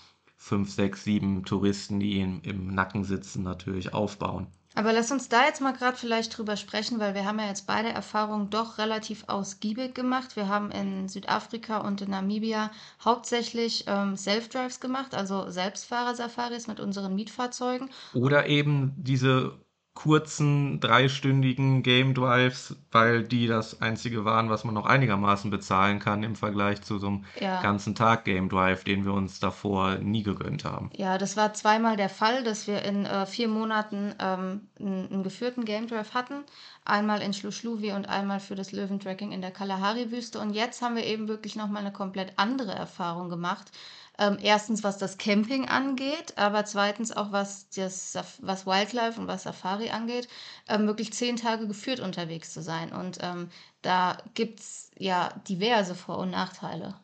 [0.44, 4.46] fünf, sechs, sieben Touristen, die ihm im Nacken sitzen, natürlich aufbauen.
[4.74, 7.66] Aber lass uns da jetzt mal gerade vielleicht drüber sprechen, weil wir haben ja jetzt
[7.66, 10.36] beide Erfahrungen doch relativ ausgiebig gemacht.
[10.36, 12.70] Wir haben in Südafrika und in Namibia
[13.02, 17.88] hauptsächlich ähm, Self-Drives gemacht, also Selbstfahrer-Safaris mit unseren Mietfahrzeugen.
[18.12, 19.63] Oder eben diese
[19.94, 26.24] kurzen, dreistündigen Game Drives, weil die das einzige waren, was man noch einigermaßen bezahlen kann
[26.24, 27.62] im Vergleich zu so einem Ja.
[27.62, 30.90] ganzen Tag Game Drive, den wir uns davor nie gegönnt haben.
[30.96, 35.22] Ja, das war zweimal der Fall, dass wir in äh, vier Monaten ähm, einen, einen
[35.22, 36.42] geführten Game Drive hatten.
[36.84, 40.38] Einmal in Schluschluwi und einmal für das Löwentracking in der Kalahari-Wüste.
[40.40, 43.70] Und jetzt haben wir eben wirklich nochmal eine komplett andere Erfahrung gemacht.
[44.18, 49.42] Ähm, erstens, was das Camping angeht, aber zweitens auch, was, das, was Wildlife und was
[49.42, 50.28] Safari angeht,
[50.68, 52.92] ähm, wirklich zehn Tage geführt unterwegs zu sein.
[52.92, 53.48] Und ähm,
[53.82, 56.94] da gibt es ja diverse Vor- und Nachteile.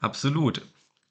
[0.00, 0.62] Absolut.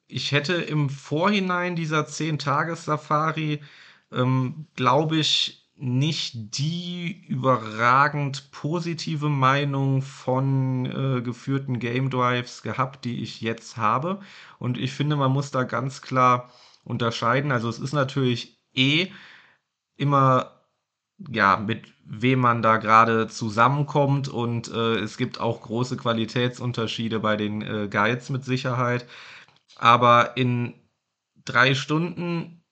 [0.07, 3.63] Ich hätte im Vorhinein dieser 10-Tages-Safari,
[4.11, 13.21] ähm, glaube ich, nicht die überragend positive Meinung von äh, geführten Game Drives gehabt, die
[13.21, 14.21] ich jetzt habe.
[14.59, 16.51] Und ich finde, man muss da ganz klar
[16.86, 17.51] unterscheiden.
[17.51, 19.11] Also es ist natürlich eh
[19.97, 20.55] immer
[21.32, 27.38] ja, mit wem man da gerade zusammenkommt und äh, es gibt auch große Qualitätsunterschiede bei
[27.38, 29.07] den äh, Guides mit Sicherheit.
[29.78, 30.76] Aber in
[31.45, 32.63] drei Stunden,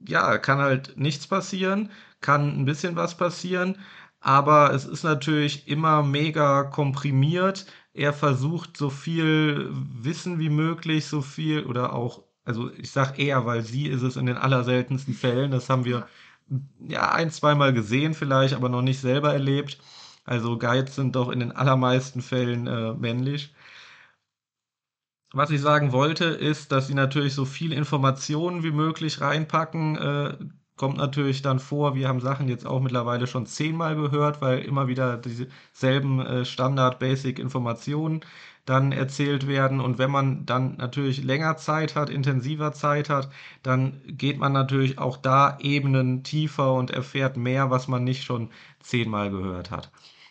[0.00, 1.90] ja, kann halt nichts passieren,
[2.20, 3.78] kann ein bisschen was passieren,
[4.20, 7.66] aber es ist natürlich immer mega komprimiert.
[7.94, 13.46] Er versucht so viel Wissen wie möglich, so viel oder auch, also ich sag eher,
[13.46, 16.06] weil sie ist es in den allerseltensten Fällen, das haben wir
[16.80, 19.78] ja, ein, zweimal gesehen vielleicht, aber noch nicht selber erlebt.
[20.24, 23.54] Also Guides sind doch in den allermeisten Fällen äh, männlich.
[25.32, 29.96] Was ich sagen wollte, ist, dass sie natürlich so viel Informationen wie möglich reinpacken.
[29.96, 30.36] Äh,
[30.80, 34.88] kommt natürlich dann vor, wir haben Sachen jetzt auch mittlerweile schon zehnmal gehört, weil immer
[34.88, 38.22] wieder dieselben äh, Standard-Basic-Informationen
[38.64, 39.78] dann erzählt werden.
[39.78, 43.28] Und wenn man dann natürlich länger Zeit hat, intensiver Zeit hat,
[43.62, 48.48] dann geht man natürlich auch da Ebenen tiefer und erfährt mehr, was man nicht schon
[48.82, 49.90] zehnmal gehört hat.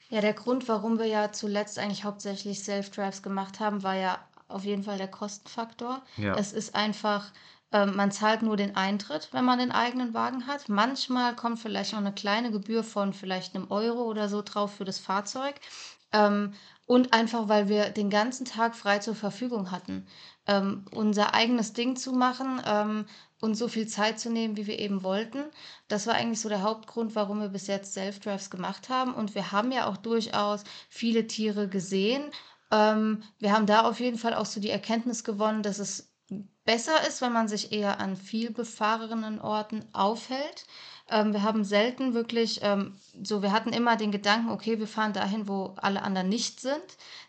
[0.09, 4.65] Ja, der Grund, warum wir ja zuletzt eigentlich hauptsächlich Self-Drives gemacht haben, war ja auf
[4.65, 6.01] jeden Fall der Kostenfaktor.
[6.17, 6.35] Ja.
[6.35, 7.25] Es ist einfach,
[7.71, 10.69] man zahlt nur den Eintritt, wenn man den eigenen Wagen hat.
[10.69, 14.85] Manchmal kommt vielleicht noch eine kleine Gebühr von vielleicht einem Euro oder so drauf für
[14.85, 15.55] das Fahrzeug.
[16.11, 16.53] Ähm,
[16.85, 20.07] und einfach, weil wir den ganzen Tag frei zur Verfügung hatten.
[20.47, 23.05] Ähm, unser eigenes Ding zu machen, ähm,
[23.41, 25.43] uns so viel Zeit zu nehmen, wie wir eben wollten.
[25.87, 29.13] Das war eigentlich so der Hauptgrund, warum wir bis jetzt Self-Drives gemacht haben.
[29.13, 32.23] Und wir haben ja auch durchaus viele Tiere gesehen.
[32.71, 36.11] Ähm, wir haben da auf jeden Fall auch so die Erkenntnis gewonnen, dass es
[36.69, 40.67] besser ist, wenn man sich eher an viel befahrenen Orten aufhält.
[41.09, 42.93] Ähm, wir haben selten wirklich ähm,
[43.23, 46.83] so, wir hatten immer den Gedanken, okay, wir fahren dahin, wo alle anderen nicht sind.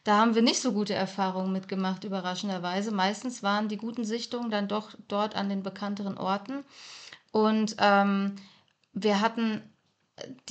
[0.04, 2.90] Da haben wir nicht so gute Erfahrungen mitgemacht, überraschenderweise.
[2.90, 6.62] Meistens waren die guten Sichtungen dann doch dort an den bekannteren Orten.
[7.32, 8.36] Und ähm,
[8.92, 9.62] wir hatten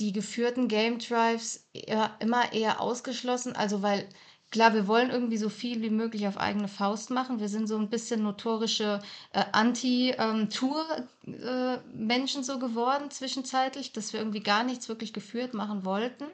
[0.00, 4.08] die geführten Game Drives eher, immer eher ausgeschlossen, also weil
[4.50, 7.38] Klar, wir wollen irgendwie so viel wie möglich auf eigene Faust machen.
[7.38, 9.00] Wir sind so ein bisschen notorische
[9.32, 15.84] äh, Anti-Tour-Menschen ähm, äh, so geworden zwischenzeitlich, dass wir irgendwie gar nichts wirklich geführt machen
[15.84, 16.24] wollten.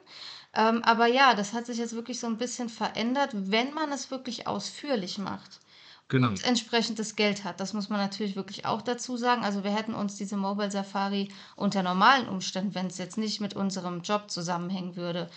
[0.55, 4.09] Ähm, aber ja, das hat sich jetzt wirklich so ein bisschen verändert, wenn man es
[4.09, 5.59] wirklich ausführlich macht
[6.07, 6.29] genau.
[6.29, 7.59] und entsprechend das Geld hat.
[7.59, 9.43] Das muss man natürlich wirklich auch dazu sagen.
[9.43, 13.55] Also wir hätten uns diese Mobile Safari unter normalen Umständen, wenn es jetzt nicht mit
[13.55, 15.29] unserem Job zusammenhängen würde,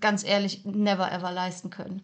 [0.00, 2.02] ganz ehrlich, never ever leisten können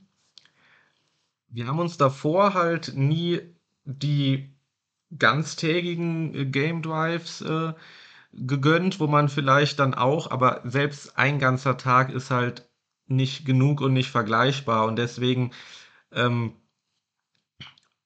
[1.50, 3.40] wir haben uns davor halt nie
[3.84, 4.54] die
[5.16, 7.74] ganztägigen äh, Game Drives äh,
[8.32, 12.68] gegönnt, wo man vielleicht dann auch, aber selbst ein ganzer Tag ist halt
[13.06, 14.86] nicht genug und nicht vergleichbar.
[14.86, 15.50] Und deswegen
[16.12, 16.54] ähm,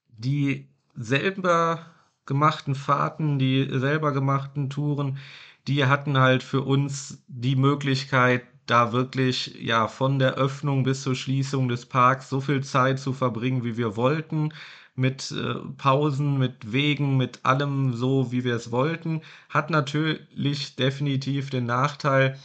[0.09, 1.86] die selber
[2.26, 5.18] gemachten Fahrten, die selber gemachten Touren,
[5.66, 11.14] die hatten halt für uns die Möglichkeit, da wirklich ja von der Öffnung bis zur
[11.14, 14.52] Schließung des Parks so viel Zeit zu verbringen, wie wir wollten,
[14.94, 21.50] mit äh, Pausen, mit Wegen, mit allem so, wie wir es wollten, hat natürlich definitiv
[21.50, 22.38] den Nachteil,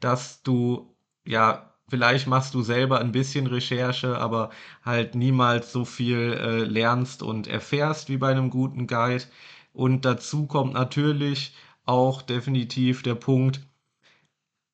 [0.00, 0.94] dass du
[1.26, 4.50] ja vielleicht machst du selber ein bisschen Recherche, aber
[4.84, 9.24] halt niemals so viel äh, lernst und erfährst wie bei einem guten Guide.
[9.72, 11.54] Und dazu kommt natürlich
[11.84, 13.60] auch definitiv der Punkt,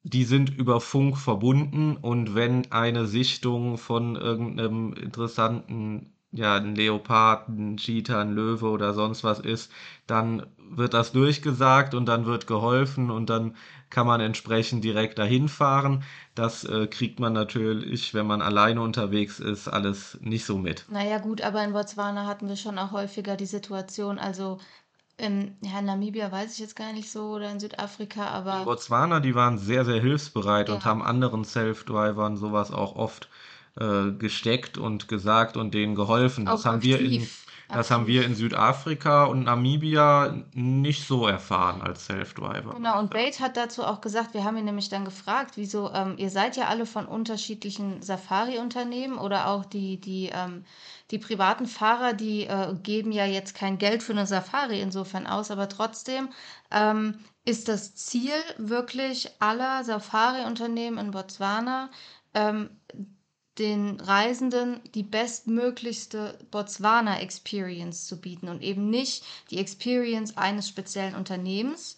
[0.05, 7.49] die sind über Funk verbunden und wenn eine Sichtung von irgendeinem interessanten, ja, ein Leopard,
[7.49, 9.71] ein Cheetah, ein Löwe oder sonst was ist,
[10.07, 13.55] dann wird das durchgesagt und dann wird geholfen und dann
[13.91, 16.03] kann man entsprechend direkt dahin fahren.
[16.35, 20.87] Das äh, kriegt man natürlich, wenn man alleine unterwegs ist, alles nicht so mit.
[20.89, 24.59] Naja gut, aber in Botswana hatten wir schon auch häufiger die Situation, also
[25.23, 28.59] in, ja, Namibia weiß ich jetzt gar nicht so oder in Südafrika, aber.
[28.59, 30.75] Die Botswana, die waren sehr, sehr hilfsbereit ja.
[30.75, 33.29] und haben anderen Self-Drivern sowas auch oft
[33.79, 36.47] äh, gesteckt und gesagt und denen geholfen.
[36.47, 37.29] Das haben wir in
[37.73, 42.75] das haben wir in Südafrika und Namibia nicht so erfahren als Self-Driver.
[42.75, 46.15] Genau, und Bate hat dazu auch gesagt, wir haben ihn nämlich dann gefragt, wieso, ähm,
[46.19, 50.65] ihr seid ja alle von unterschiedlichen Safari-Unternehmen oder auch die, die, ähm,
[51.11, 55.51] die privaten Fahrer, die äh, geben ja jetzt kein Geld für eine Safari insofern aus,
[55.51, 56.29] aber trotzdem
[56.71, 61.91] ähm, ist das Ziel wirklich aller Safari-Unternehmen in Botswana,
[62.35, 62.71] ähm,
[63.59, 71.97] den Reisenden die bestmöglichste Botswana-Experience zu bieten und eben nicht die Experience eines speziellen Unternehmens.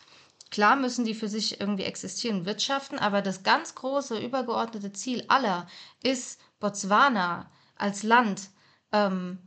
[0.50, 5.24] Klar müssen die für sich irgendwie existieren und wirtschaften, aber das ganz große, übergeordnete Ziel
[5.28, 5.66] aller
[6.02, 8.50] ist, Botswana als Land
[8.92, 9.38] ähm,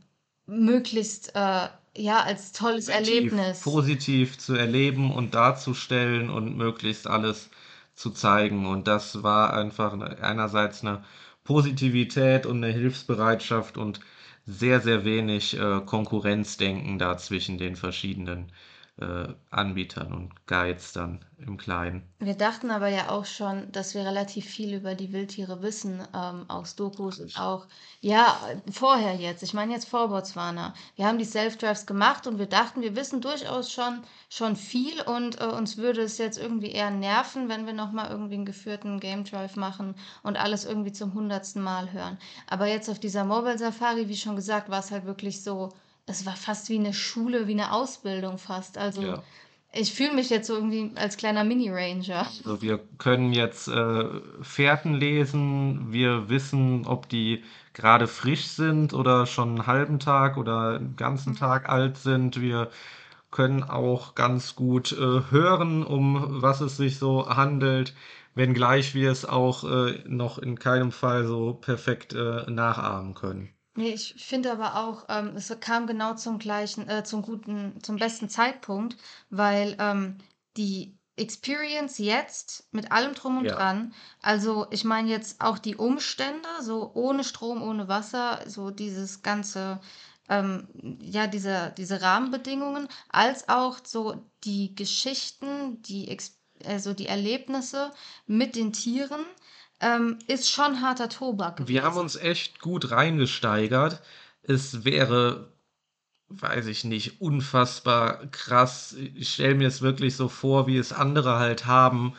[0.46, 7.50] möglichst äh, ja als tolles positiv, Erlebnis positiv zu erleben und darzustellen und möglichst alles
[7.94, 8.66] zu zeigen.
[8.66, 11.04] Und das war einfach einerseits eine
[11.48, 14.00] Positivität und eine Hilfsbereitschaft und
[14.44, 18.52] sehr, sehr wenig äh, Konkurrenzdenken da zwischen den verschiedenen
[19.00, 22.02] äh, Anbietern und Guides dann im Kleinen.
[22.18, 26.44] Wir dachten aber ja auch schon, dass wir relativ viel über die Wildtiere wissen, ähm,
[26.48, 27.66] aus Dokus und auch,
[28.00, 28.36] ja,
[28.70, 29.42] vorher jetzt.
[29.42, 30.74] Ich meine jetzt vor Botswana.
[30.96, 35.40] Wir haben die Self-Drives gemacht und wir dachten, wir wissen durchaus schon, schon viel und
[35.40, 39.24] äh, uns würde es jetzt irgendwie eher nerven, wenn wir nochmal irgendwie einen geführten Game
[39.24, 42.18] Drive machen und alles irgendwie zum hundertsten Mal hören.
[42.48, 45.72] Aber jetzt auf dieser Mobile Safari, wie schon gesagt, war es halt wirklich so,
[46.08, 48.78] es war fast wie eine Schule, wie eine Ausbildung fast.
[48.78, 49.22] Also ja.
[49.72, 52.26] ich fühle mich jetzt so irgendwie als kleiner Mini-Ranger.
[52.26, 54.04] Also wir können jetzt äh,
[54.40, 57.44] Fährten lesen, wir wissen, ob die
[57.74, 61.38] gerade frisch sind oder schon einen halben Tag oder einen ganzen mhm.
[61.38, 62.40] Tag alt sind.
[62.40, 62.70] Wir
[63.30, 67.94] können auch ganz gut äh, hören, um was es sich so handelt,
[68.34, 73.50] wenngleich wir es auch äh, noch in keinem Fall so perfekt äh, nachahmen können.
[73.78, 77.96] Nee, ich finde aber auch, ähm, es kam genau zum gleichen, äh, zum guten, zum
[77.96, 78.96] besten Zeitpunkt,
[79.30, 80.18] weil ähm,
[80.56, 83.54] die Experience jetzt mit allem drum und Ja.
[83.54, 89.22] dran, also ich meine jetzt auch die Umstände, so ohne Strom, ohne Wasser, so dieses
[89.22, 89.80] ganze
[90.28, 90.68] ähm,
[91.00, 96.14] ja, diese, diese Rahmenbedingungen, als auch so die Geschichten, die,
[96.66, 97.92] also die Erlebnisse
[98.26, 99.24] mit den Tieren,
[99.80, 101.56] ähm, ist schon harter Tobak.
[101.56, 101.68] Gewesen.
[101.68, 104.02] Wir haben uns echt gut reingesteigert.
[104.42, 105.52] Es wäre,
[106.28, 108.94] weiß ich nicht, unfassbar krass.
[109.14, 112.14] Ich stelle mir es wirklich so vor, wie es andere halt haben,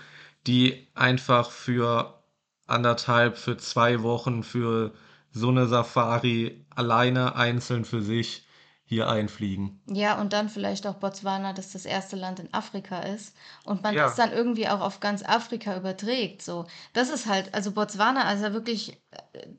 [0.47, 2.21] die einfach für
[2.67, 4.93] anderthalb, für zwei Wochen, für
[5.31, 8.45] so eine Safari alleine einzeln für sich
[8.89, 9.79] hier einfliegen.
[9.85, 13.93] Ja, und dann vielleicht auch Botswana, das das erste Land in Afrika ist und man
[13.93, 14.05] ja.
[14.05, 16.41] das dann irgendwie auch auf ganz Afrika überträgt.
[16.41, 18.99] So, das ist halt, also Botswana, also wirklich,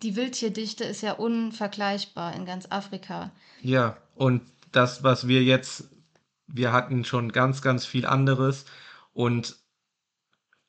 [0.03, 3.31] die Wildtierdichte ist ja unvergleichbar in ganz Afrika.
[3.63, 5.85] Ja, und das, was wir jetzt,
[6.49, 8.65] wir hatten schon ganz, ganz viel anderes
[9.13, 9.61] und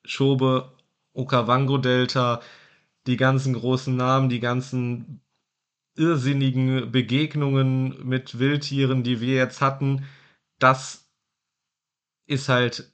[0.06, 0.72] Schobe,
[1.14, 2.42] Okavango-Delta,
[3.08, 5.21] die ganzen großen Namen, die ganzen
[6.02, 10.08] irrsinnigen Begegnungen mit Wildtieren, die wir jetzt hatten,
[10.58, 11.08] das
[12.26, 12.92] ist halt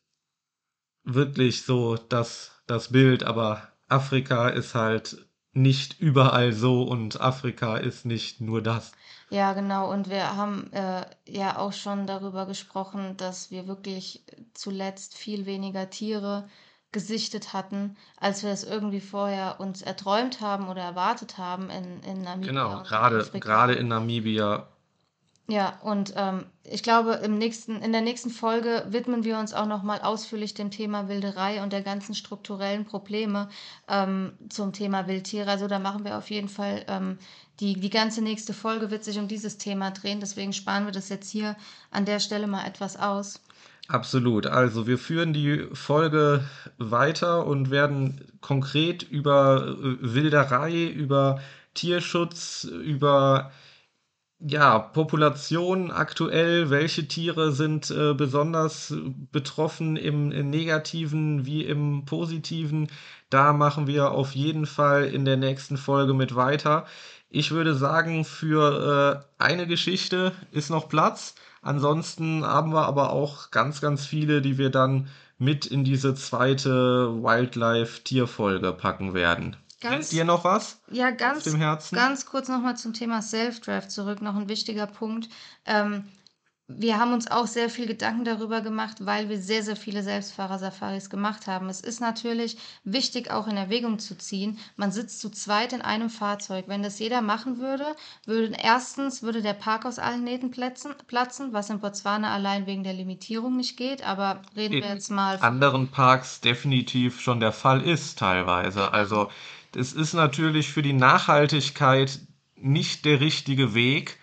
[1.04, 8.06] wirklich so das, das Bild, aber Afrika ist halt nicht überall so und Afrika ist
[8.06, 8.92] nicht nur das.
[9.30, 9.92] Ja, genau.
[9.92, 15.90] Und wir haben äh, ja auch schon darüber gesprochen, dass wir wirklich zuletzt viel weniger
[15.90, 16.50] Tiere
[16.92, 22.22] gesichtet hatten, als wir es irgendwie vorher uns erträumt haben oder erwartet haben in, in
[22.22, 22.48] Namibia.
[22.48, 24.68] Genau, gerade, gerade in Namibia.
[25.50, 29.66] Ja, und ähm, ich glaube, im nächsten, in der nächsten Folge widmen wir uns auch
[29.66, 33.48] nochmal ausführlich dem Thema Wilderei und der ganzen strukturellen Probleme
[33.88, 35.50] ähm, zum Thema Wildtiere.
[35.50, 37.18] Also da machen wir auf jeden Fall ähm,
[37.62, 40.20] die, die ganze nächste Folge wird sich um dieses Thema drehen.
[40.20, 41.56] Deswegen sparen wir das jetzt hier
[41.92, 43.40] an der Stelle mal etwas aus.
[43.90, 44.48] Absolut.
[44.48, 46.44] Also wir führen die Folge
[46.78, 51.40] weiter und werden konkret über äh, Wilderei, über
[51.74, 53.52] Tierschutz, über
[54.40, 58.94] ja, Population aktuell, welche Tiere sind äh, besonders
[59.32, 62.88] betroffen im, im, negativen wie im positiven.
[63.30, 66.86] Da machen wir auf jeden Fall in der nächsten Folge mit weiter.
[67.30, 71.36] Ich würde sagen, für äh, eine Geschichte ist noch Platz.
[71.68, 77.22] Ansonsten haben wir aber auch ganz, ganz viele, die wir dann mit in diese zweite
[77.22, 79.58] Wildlife-Tierfolge packen werden.
[79.82, 80.80] Ganz, dir noch was?
[80.90, 81.44] Ja, ganz,
[81.92, 84.22] ganz kurz nochmal zum Thema Self-Draft zurück.
[84.22, 85.28] Noch ein wichtiger Punkt.
[85.66, 86.06] Ähm,
[86.70, 91.10] wir haben uns auch sehr viel Gedanken darüber gemacht, weil wir sehr, sehr viele Selbstfahrer-Safaris
[91.10, 91.70] gemacht haben.
[91.70, 94.60] Es ist natürlich wichtig, auch in Erwägung zu ziehen.
[94.76, 96.66] Man sitzt zu zweit in einem Fahrzeug.
[96.68, 97.96] Wenn das jeder machen würde,
[98.26, 102.84] würde erstens würde der Park aus allen Nähten platzen, platzen was in Botswana allein wegen
[102.84, 104.06] der Limitierung nicht geht.
[104.06, 105.38] Aber reden in wir jetzt mal.
[105.40, 108.92] anderen Parks definitiv schon der Fall ist, teilweise.
[108.92, 109.30] Also,
[109.74, 112.20] es ist natürlich für die Nachhaltigkeit
[112.58, 114.20] nicht der richtige Weg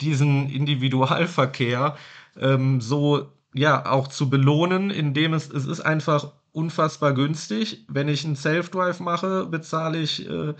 [0.00, 1.96] diesen Individualverkehr
[2.38, 7.84] ähm, so ja auch zu belohnen, indem es es ist einfach unfassbar günstig.
[7.88, 10.54] Wenn ich einen Self-Drive mache, bezahle ich äh,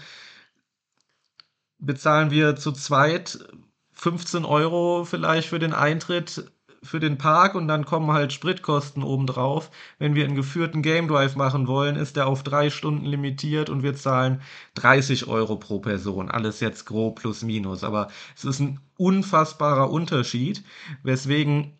[1.78, 3.38] bezahlen wir zu zweit
[3.92, 6.50] 15 Euro vielleicht für den Eintritt
[6.82, 9.70] für den Park und dann kommen halt Spritkosten obendrauf.
[9.98, 13.82] Wenn wir einen geführten Game Drive machen wollen, ist der auf drei Stunden limitiert und
[13.82, 14.40] wir zahlen
[14.74, 16.30] 30 Euro pro Person.
[16.30, 17.84] Alles jetzt grob plus minus.
[17.84, 20.64] Aber es ist ein unfassbarer Unterschied,
[21.02, 21.78] weswegen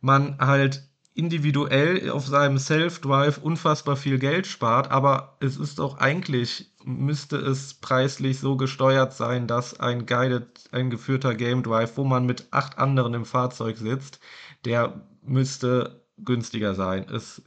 [0.00, 6.72] man halt individuell auf seinem Self-Drive unfassbar viel Geld spart, aber es ist doch eigentlich,
[6.84, 12.24] müsste es preislich so gesteuert sein, dass ein guided, ein geführter Game Drive, wo man
[12.24, 14.20] mit acht anderen im Fahrzeug sitzt,
[14.64, 17.06] der müsste günstiger sein.
[17.10, 17.42] Es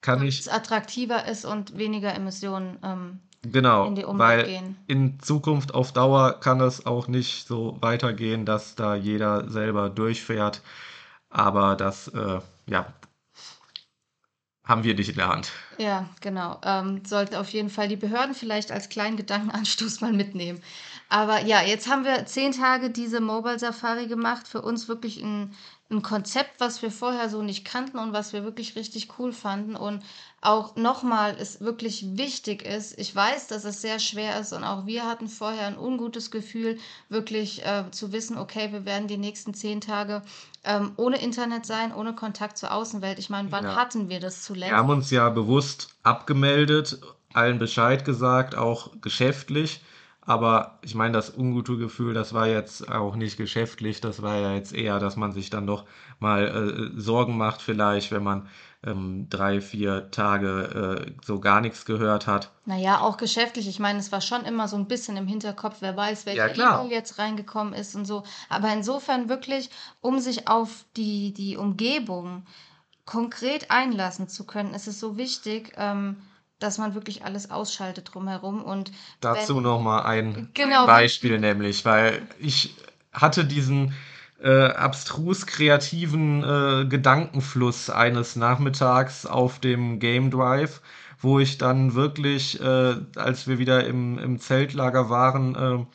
[0.00, 0.40] kann nicht.
[0.40, 4.76] Es attraktiver ist und weniger Emissionen ähm, genau, in die Umwelt weil gehen.
[4.86, 10.62] In Zukunft auf Dauer kann es auch nicht so weitergehen, dass da jeder selber durchfährt.
[11.28, 12.86] Aber das, äh, ja,
[14.72, 15.52] haben wir nicht in der Hand.
[15.78, 16.58] Ja, genau.
[16.64, 20.60] Ähm, sollten auf jeden Fall die Behörden vielleicht als kleinen Gedankenanstoß mal mitnehmen.
[21.08, 24.48] Aber ja, jetzt haben wir zehn Tage diese Mobile Safari gemacht.
[24.48, 25.54] Für uns wirklich ein
[25.92, 29.76] ein Konzept, was wir vorher so nicht kannten und was wir wirklich richtig cool fanden.
[29.76, 30.02] Und
[30.40, 34.86] auch nochmal es wirklich wichtig ist, ich weiß, dass es sehr schwer ist und auch
[34.86, 36.78] wir hatten vorher ein ungutes Gefühl,
[37.08, 40.22] wirklich äh, zu wissen, okay, wir werden die nächsten zehn Tage
[40.64, 43.18] ähm, ohne Internet sein, ohne Kontakt zur Außenwelt.
[43.20, 43.76] Ich meine, wann ja.
[43.76, 44.72] hatten wir das zuletzt?
[44.72, 46.98] Wir haben uns ja bewusst abgemeldet,
[47.34, 49.80] allen Bescheid gesagt, auch geschäftlich
[50.24, 54.54] Aber ich meine, das ungute Gefühl, das war jetzt auch nicht geschäftlich, das war ja
[54.54, 55.84] jetzt eher, dass man sich dann doch
[56.20, 58.48] mal äh, Sorgen macht, vielleicht, wenn man
[58.84, 62.50] ähm, drei, vier Tage äh, so gar nichts gehört hat.
[62.66, 63.66] Naja, auch geschäftlich.
[63.68, 66.48] Ich meine, es war schon immer so ein bisschen im Hinterkopf, wer weiß, Ja, welcher
[66.50, 66.80] klar.
[66.80, 68.22] E-Mail jetzt reingekommen ist und so.
[68.48, 69.70] Aber insofern wirklich,
[70.00, 72.44] um sich auf die, die Umgebung
[73.04, 76.16] konkret einlassen zu können, ist es so wichtig, ähm,
[76.62, 78.62] dass man wirklich alles ausschaltet drumherum.
[78.62, 82.74] Und Dazu nochmal ein genau, Beispiel nämlich, weil ich
[83.12, 83.94] hatte diesen
[84.42, 90.80] äh, abstrus kreativen äh, Gedankenfluss eines Nachmittags auf dem Game Drive,
[91.20, 95.86] wo ich dann wirklich, äh, als wir wieder im, im Zeltlager waren, äh,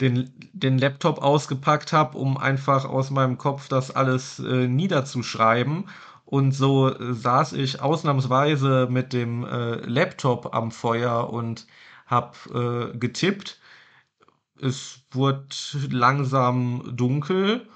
[0.00, 5.88] den, den Laptop ausgepackt habe, um einfach aus meinem Kopf das alles äh, niederzuschreiben.
[6.30, 11.66] Und so äh, saß ich ausnahmsweise mit dem äh, Laptop am Feuer und
[12.06, 13.58] habe äh, getippt.
[14.60, 15.48] Es wurde
[15.90, 17.66] langsam dunkel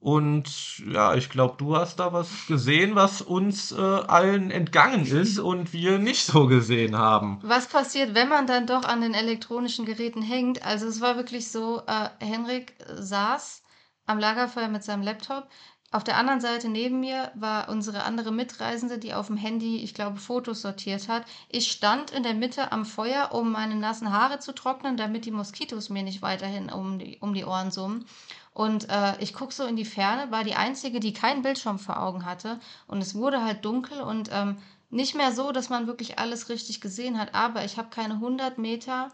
[0.00, 5.38] und ja, ich glaube, du hast da was gesehen, was uns äh, allen entgangen ist
[5.38, 7.40] und wir nicht so gesehen haben.
[7.42, 10.64] Was passiert, wenn man dann doch an den elektronischen Geräten hängt?
[10.64, 13.62] Also es war wirklich so, äh, Henrik saß
[14.06, 15.48] am Lagerfeuer mit seinem Laptop.
[15.90, 19.94] Auf der anderen Seite neben mir war unsere andere Mitreisende, die auf dem Handy, ich
[19.94, 21.24] glaube, Fotos sortiert hat.
[21.48, 25.30] Ich stand in der Mitte am Feuer, um meine nassen Haare zu trocknen, damit die
[25.30, 28.04] Moskitos mir nicht weiterhin um die, um die Ohren summen.
[28.52, 32.02] Und äh, ich gucke so in die Ferne, war die Einzige, die keinen Bildschirm vor
[32.02, 32.60] Augen hatte.
[32.86, 34.58] Und es wurde halt dunkel und ähm,
[34.90, 37.34] nicht mehr so, dass man wirklich alles richtig gesehen hat.
[37.34, 39.10] Aber ich habe keine 100 Meter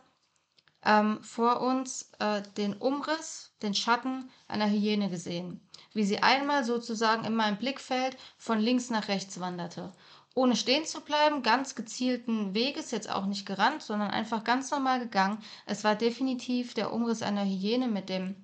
[0.85, 5.64] ähm, vor uns äh, den Umriss, den Schatten einer Hyäne gesehen,
[5.95, 9.93] wie sie einmal sozusagen in meinem Blickfeld von links nach rechts wanderte.
[10.35, 14.99] Ohne stehen zu bleiben, ganz gezielten Weges, jetzt auch nicht gerannt, sondern einfach ganz normal
[14.99, 15.39] gegangen.
[15.65, 18.35] Es war definitiv der Umriss einer Hyäne mit dem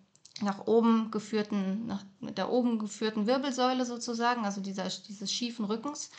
[0.41, 6.11] nach oben geführten, nach, mit der oben geführten Wirbelsäule sozusagen, also dieser, dieses schiefen Rückens.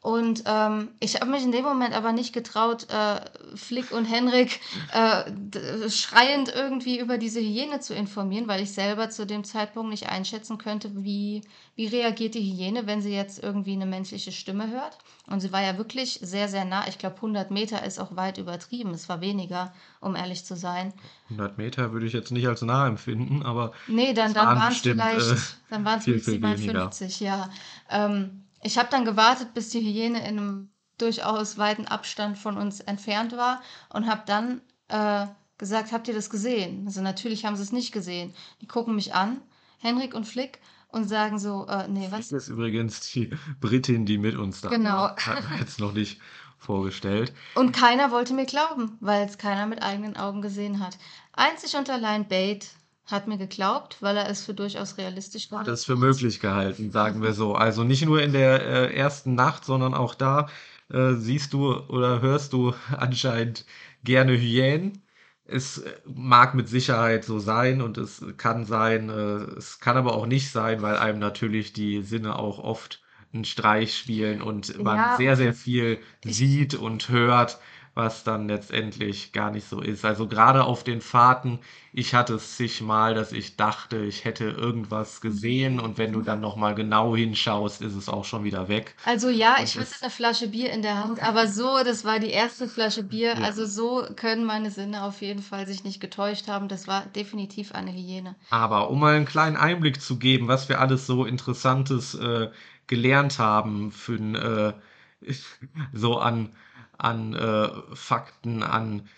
[0.00, 3.20] Und ähm, ich habe mich in dem Moment aber nicht getraut, äh,
[3.56, 4.60] Flick und Henrik
[4.92, 10.08] äh, schreiend irgendwie über diese Hyäne zu informieren, weil ich selber zu dem Zeitpunkt nicht
[10.08, 11.42] einschätzen könnte, wie,
[11.74, 14.98] wie reagiert die Hyäne, wenn sie jetzt irgendwie eine menschliche Stimme hört.
[15.26, 16.86] Und sie war ja wirklich sehr, sehr nah.
[16.86, 18.90] Ich glaube, 100 Meter ist auch weit übertrieben.
[18.90, 20.92] Es war weniger, um ehrlich zu sein.
[21.30, 24.78] 100 Meter würde ich jetzt nicht als nah empfinden, aber nee, dann, dann waren es
[24.78, 25.36] vielleicht, äh,
[25.70, 26.92] dann waren es viel, viel maximal weniger.
[26.92, 27.50] 50, ja.
[27.90, 32.80] Ähm, ich habe dann gewartet, bis die Hyäne in einem durchaus weiten Abstand von uns
[32.80, 35.26] entfernt war und habe dann äh,
[35.58, 36.84] gesagt, habt ihr das gesehen?
[36.86, 38.34] Also natürlich haben sie es nicht gesehen.
[38.60, 39.40] Die gucken mich an,
[39.78, 40.58] Henrik und Flick,
[40.90, 42.28] und sagen so, äh, nee, was?
[42.28, 43.30] Das ist übrigens die
[43.60, 44.96] Britin, die mit uns da Genau.
[44.96, 45.16] war.
[45.16, 46.20] Hat man jetzt noch nicht
[46.58, 47.32] vorgestellt.
[47.54, 50.98] Und keiner wollte mir glauben, weil es keiner mit eigenen Augen gesehen hat.
[51.32, 52.66] Einzig und allein Bate
[53.12, 56.90] hat mir geglaubt, weil er es für durchaus realistisch Hat gehalten es für möglich gehalten,
[56.92, 57.54] sagen wir so.
[57.54, 60.48] Also nicht nur in der äh, ersten Nacht, sondern auch da
[60.90, 63.64] äh, siehst du oder hörst du anscheinend
[64.04, 65.02] gerne Hyänen.
[65.44, 69.12] Es äh, mag mit Sicherheit so sein und es kann sein, äh,
[69.58, 73.02] es kann aber auch nicht sein, weil einem natürlich die Sinne auch oft
[73.32, 77.58] einen Streich spielen und man Ja, sehr, sehr viel sieht und hört,
[77.98, 80.04] was dann letztendlich gar nicht so ist.
[80.04, 81.58] Also gerade auf den Fahrten,
[81.92, 86.40] ich hatte es zigmal, dass ich dachte, ich hätte irgendwas gesehen und wenn du dann
[86.40, 88.94] nochmal genau hinschaust, ist es auch schon wieder weg.
[89.04, 92.20] Also ja, Und ich hatte eine Flasche Bier in der Hand, aber so, das war
[92.20, 93.34] die erste Flasche Bier.
[93.34, 93.44] ja.
[93.44, 96.68] Also so können meine Sinne auf jeden Fall sich nicht getäuscht haben.
[96.68, 98.36] Das war definitiv eine Hyäne.
[98.50, 102.48] Aber um mal einen kleinen Einblick zu geben, was wir alles so Interessantes äh,
[102.86, 105.32] gelernt haben für äh,
[105.92, 106.50] so an,
[106.98, 109.08] an äh, Fakten, an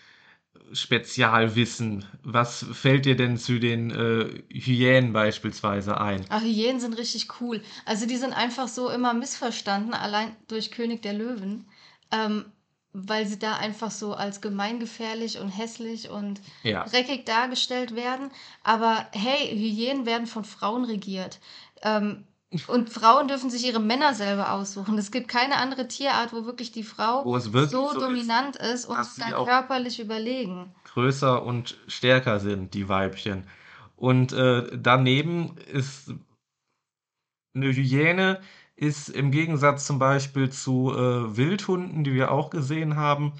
[0.73, 2.05] Spezialwissen.
[2.23, 6.25] Was fällt dir denn zu den äh, Hyänen beispielsweise ein?
[6.29, 7.61] Ach, Hyänen sind richtig cool.
[7.85, 11.65] Also die sind einfach so immer missverstanden, allein durch König der Löwen,
[12.11, 12.45] ähm,
[12.93, 18.29] weil sie da einfach so als gemeingefährlich und hässlich und Ja, dreckig dargestellt werden.
[18.63, 21.39] Aber hey, Hyänen werden von Frauen regiert.
[21.81, 22.25] Ähm,
[22.67, 24.97] und Frauen dürfen sich ihre Männer selber aussuchen.
[24.97, 28.85] Es gibt keine andere Tierart, wo wirklich die Frau wirklich so so ist, dominant ist
[28.85, 30.73] und dass sie dann körperlich überlegen.
[30.83, 33.47] größer und stärker sind, die Weibchen.
[33.95, 36.13] Und äh, daneben ist
[37.55, 38.41] eine Hyäne
[38.75, 43.33] ist im Gegensatz zum Beispiel zu äh, Wildhunden, die wir auch gesehen haben,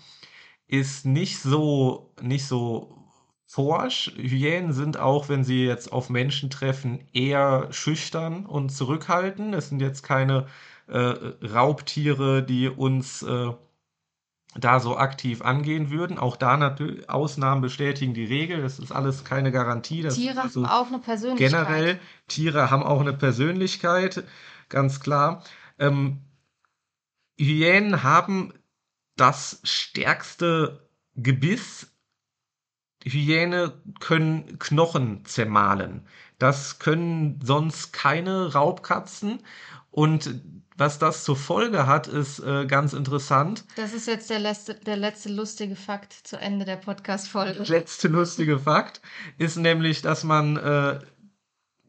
[0.68, 3.01] ist nicht so, nicht so
[3.52, 4.14] forsch.
[4.16, 9.54] Hyänen sind auch, wenn sie jetzt auf Menschen treffen, eher schüchtern und zurückhaltend.
[9.54, 10.47] Es sind jetzt keine
[10.88, 13.52] äh, Raubtiere, die uns äh,
[14.56, 16.18] da so aktiv angehen würden.
[16.18, 18.62] Auch da natürlich Ausnahmen bestätigen die Regel.
[18.62, 20.02] Das ist alles keine Garantie.
[20.02, 21.52] Das Tiere also haben auch eine Persönlichkeit.
[21.52, 21.99] Generell,
[22.30, 24.24] Tiere haben auch eine Persönlichkeit,
[24.70, 25.43] ganz klar.
[25.78, 26.22] Ähm,
[27.38, 28.54] Hyänen haben
[29.18, 31.91] das stärkste Gebiss.
[33.04, 36.06] Hyäne können Knochen zermahlen.
[36.39, 39.39] Das können sonst keine Raubkatzen.
[39.91, 40.41] Und
[40.78, 43.66] was das zur Folge hat, ist äh, ganz interessant.
[43.76, 47.64] Das ist jetzt der letzte, der letzte lustige Fakt zu Ende der Podcast-Folge.
[47.64, 49.02] Der letzte lustige Fakt
[49.38, 50.99] ist nämlich, dass man äh,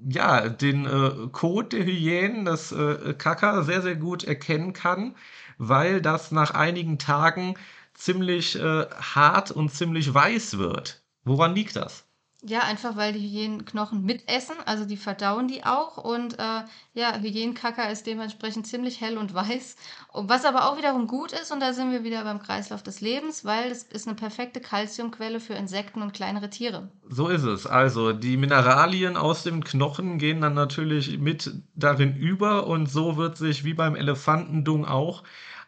[0.07, 5.15] ja den äh, Code der Hyänen, das äh, Kaka, sehr, sehr gut erkennen kann,
[5.59, 7.55] weil das nach einigen Tagen
[7.95, 11.02] ziemlich äh, hart und ziemlich weiß wird.
[11.25, 12.05] Woran liegt das?
[12.45, 16.63] Ja, einfach weil die Hyänen Knochen mitessen, also die verdauen die auch und äh,
[16.93, 19.77] ja, Hyänenkacker ist dementsprechend ziemlich hell und weiß.
[20.13, 23.45] Was aber auch wiederum gut ist, und da sind wir wieder beim Kreislauf des Lebens,
[23.45, 26.91] weil es ist eine perfekte Kalziumquelle für Insekten und kleinere Tiere.
[27.09, 27.65] So ist es.
[27.65, 33.37] Also die Mineralien aus dem Knochen gehen dann natürlich mit darin über und so wird
[33.37, 35.23] sich wie beim Elefantendung auch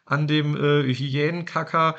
[0.06, 1.94] an dem äh, Hyänenkacker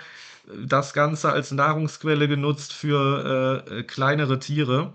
[0.66, 4.94] das Ganze als Nahrungsquelle genutzt für äh, kleinere Tiere.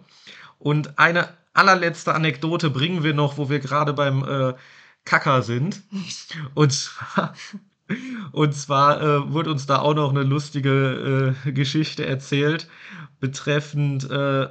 [0.59, 4.55] Und eine allerletzte Anekdote bringen wir noch, wo wir gerade beim äh,
[5.05, 5.82] Kacker sind.
[6.55, 7.34] Und zwar,
[8.32, 12.68] und zwar äh, wurde uns da auch noch eine lustige äh, Geschichte erzählt
[13.18, 14.48] betreffend äh,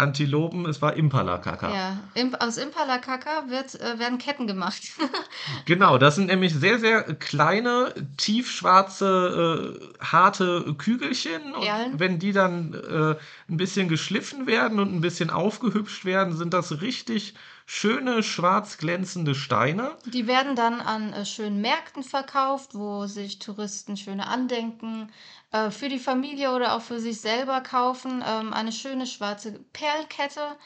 [0.00, 1.72] Antilopen, es war Impala-Kaka.
[1.72, 1.98] Ja,
[2.40, 4.82] aus Impala-Kaka äh, werden Ketten gemacht.
[5.66, 11.54] genau, das sind nämlich sehr, sehr kleine, tiefschwarze, äh, harte Kügelchen.
[11.54, 13.16] Und wenn die dann äh,
[13.48, 17.34] ein bisschen geschliffen werden und ein bisschen aufgehübscht werden, sind das richtig
[17.66, 19.92] schöne, schwarz glänzende Steine.
[20.06, 25.08] Die werden dann an äh, schönen Märkten verkauft, wo sich Touristen schöne Andenken
[25.52, 28.22] äh, für die Familie oder auch für sich selber kaufen.
[28.26, 30.56] Ähm, eine schöne schwarze Perlkette.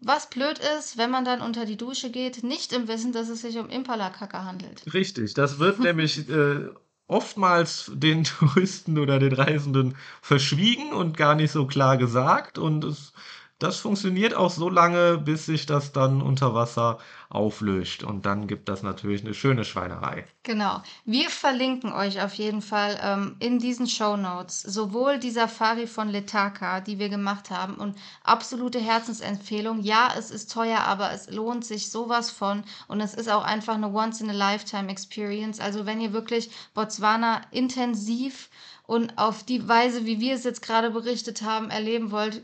[0.00, 3.40] Was blöd ist, wenn man dann unter die Dusche geht, nicht im Wissen, dass es
[3.40, 4.82] sich um Impala-Kacke handelt.
[4.94, 6.68] Richtig, das wird nämlich äh,
[7.08, 12.58] oftmals den Touristen oder den Reisenden verschwiegen und gar nicht so klar gesagt.
[12.58, 13.12] Und es
[13.58, 16.98] das funktioniert auch so lange, bis sich das dann unter Wasser
[17.30, 18.02] auflöst.
[18.02, 20.26] Und dann gibt das natürlich eine schöne Schweinerei.
[20.42, 20.82] Genau.
[21.04, 26.08] Wir verlinken euch auf jeden Fall ähm, in diesen Show Notes sowohl die Safari von
[26.08, 29.80] Letaka, die wir gemacht haben, und absolute Herzensempfehlung.
[29.82, 32.64] Ja, es ist teuer, aber es lohnt sich sowas von.
[32.86, 35.60] Und es ist auch einfach eine Once-in-a-Lifetime-Experience.
[35.60, 38.48] Also wenn ihr wirklich Botswana intensiv
[38.84, 42.42] und auf die Weise, wie wir es jetzt gerade berichtet haben, erleben wollt,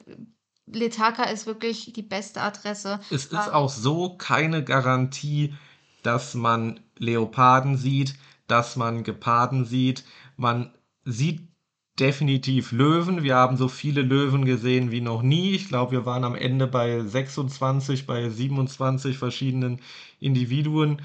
[0.66, 3.00] Letaka ist wirklich die beste Adresse.
[3.10, 5.54] Es ist auch so keine Garantie,
[6.02, 8.14] dass man Leoparden sieht,
[8.46, 10.04] dass man Geparden sieht.
[10.36, 10.72] Man
[11.04, 11.48] sieht
[11.98, 13.22] definitiv Löwen.
[13.22, 15.52] Wir haben so viele Löwen gesehen wie noch nie.
[15.52, 19.80] Ich glaube, wir waren am Ende bei 26, bei 27 verschiedenen
[20.18, 21.02] Individuen.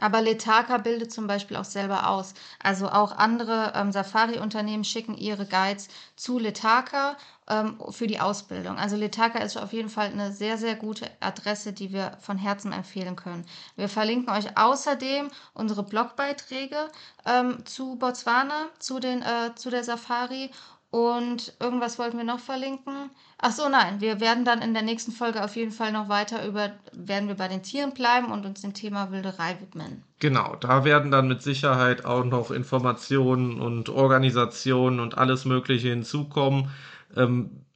[0.00, 2.34] Aber Letaka bildet zum Beispiel auch selber aus.
[2.62, 7.16] Also auch andere ähm, Safari-Unternehmen schicken ihre Guides zu Letaka
[7.48, 8.76] ähm, für die Ausbildung.
[8.78, 12.72] Also Letaka ist auf jeden Fall eine sehr, sehr gute Adresse, die wir von Herzen
[12.72, 13.44] empfehlen können.
[13.76, 16.88] Wir verlinken euch außerdem unsere Blogbeiträge
[17.26, 20.50] ähm, zu Botswana, zu, den, äh, zu der Safari
[20.90, 23.10] und irgendwas wollten wir noch verlinken.
[23.36, 26.46] Ach so, nein, wir werden dann in der nächsten Folge auf jeden Fall noch weiter
[26.46, 30.02] über, werden wir bei den Tieren bleiben und uns dem Thema Wilderei widmen.
[30.18, 36.70] Genau, da werden dann mit Sicherheit auch noch Informationen und Organisationen und alles Mögliche hinzukommen.
[37.18, 37.66] Ähm,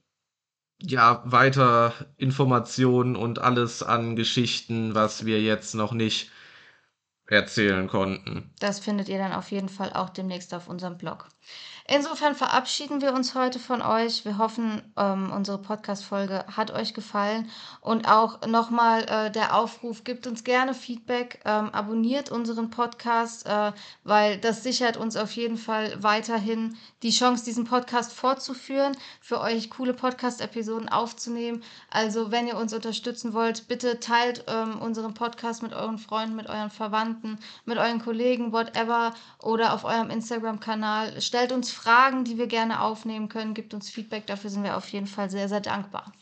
[0.80, 6.30] ja, weiter Informationen und alles an Geschichten, was wir jetzt noch nicht
[7.26, 8.51] erzählen konnten.
[8.59, 11.28] Das findet ihr dann auf jeden Fall auch demnächst auf unserem Blog.
[11.89, 14.24] Insofern verabschieden wir uns heute von euch.
[14.24, 17.51] Wir hoffen, ähm, unsere Podcast-Folge hat euch gefallen.
[17.80, 23.72] Und auch nochmal äh, der Aufruf, gebt uns gerne Feedback, ähm, abonniert unseren Podcast, äh,
[24.04, 29.68] weil das sichert uns auf jeden Fall weiterhin die Chance, diesen Podcast fortzuführen, für euch
[29.68, 31.64] coole Podcast-Episoden aufzunehmen.
[31.91, 36.49] Also wenn ihr uns unterstützen wollt, bitte teilt ähm, unseren Podcast mit euren Freunden, mit
[36.49, 41.21] euren Verwandten, mit euren Kollegen, whatever, oder auf eurem Instagram-Kanal.
[41.21, 43.54] Stellt Fragen, die wir gerne aufnehmen können.
[43.54, 46.12] Gibt uns Feedback, dafür sind wir auf jeden Fall sehr, sehr dankbar.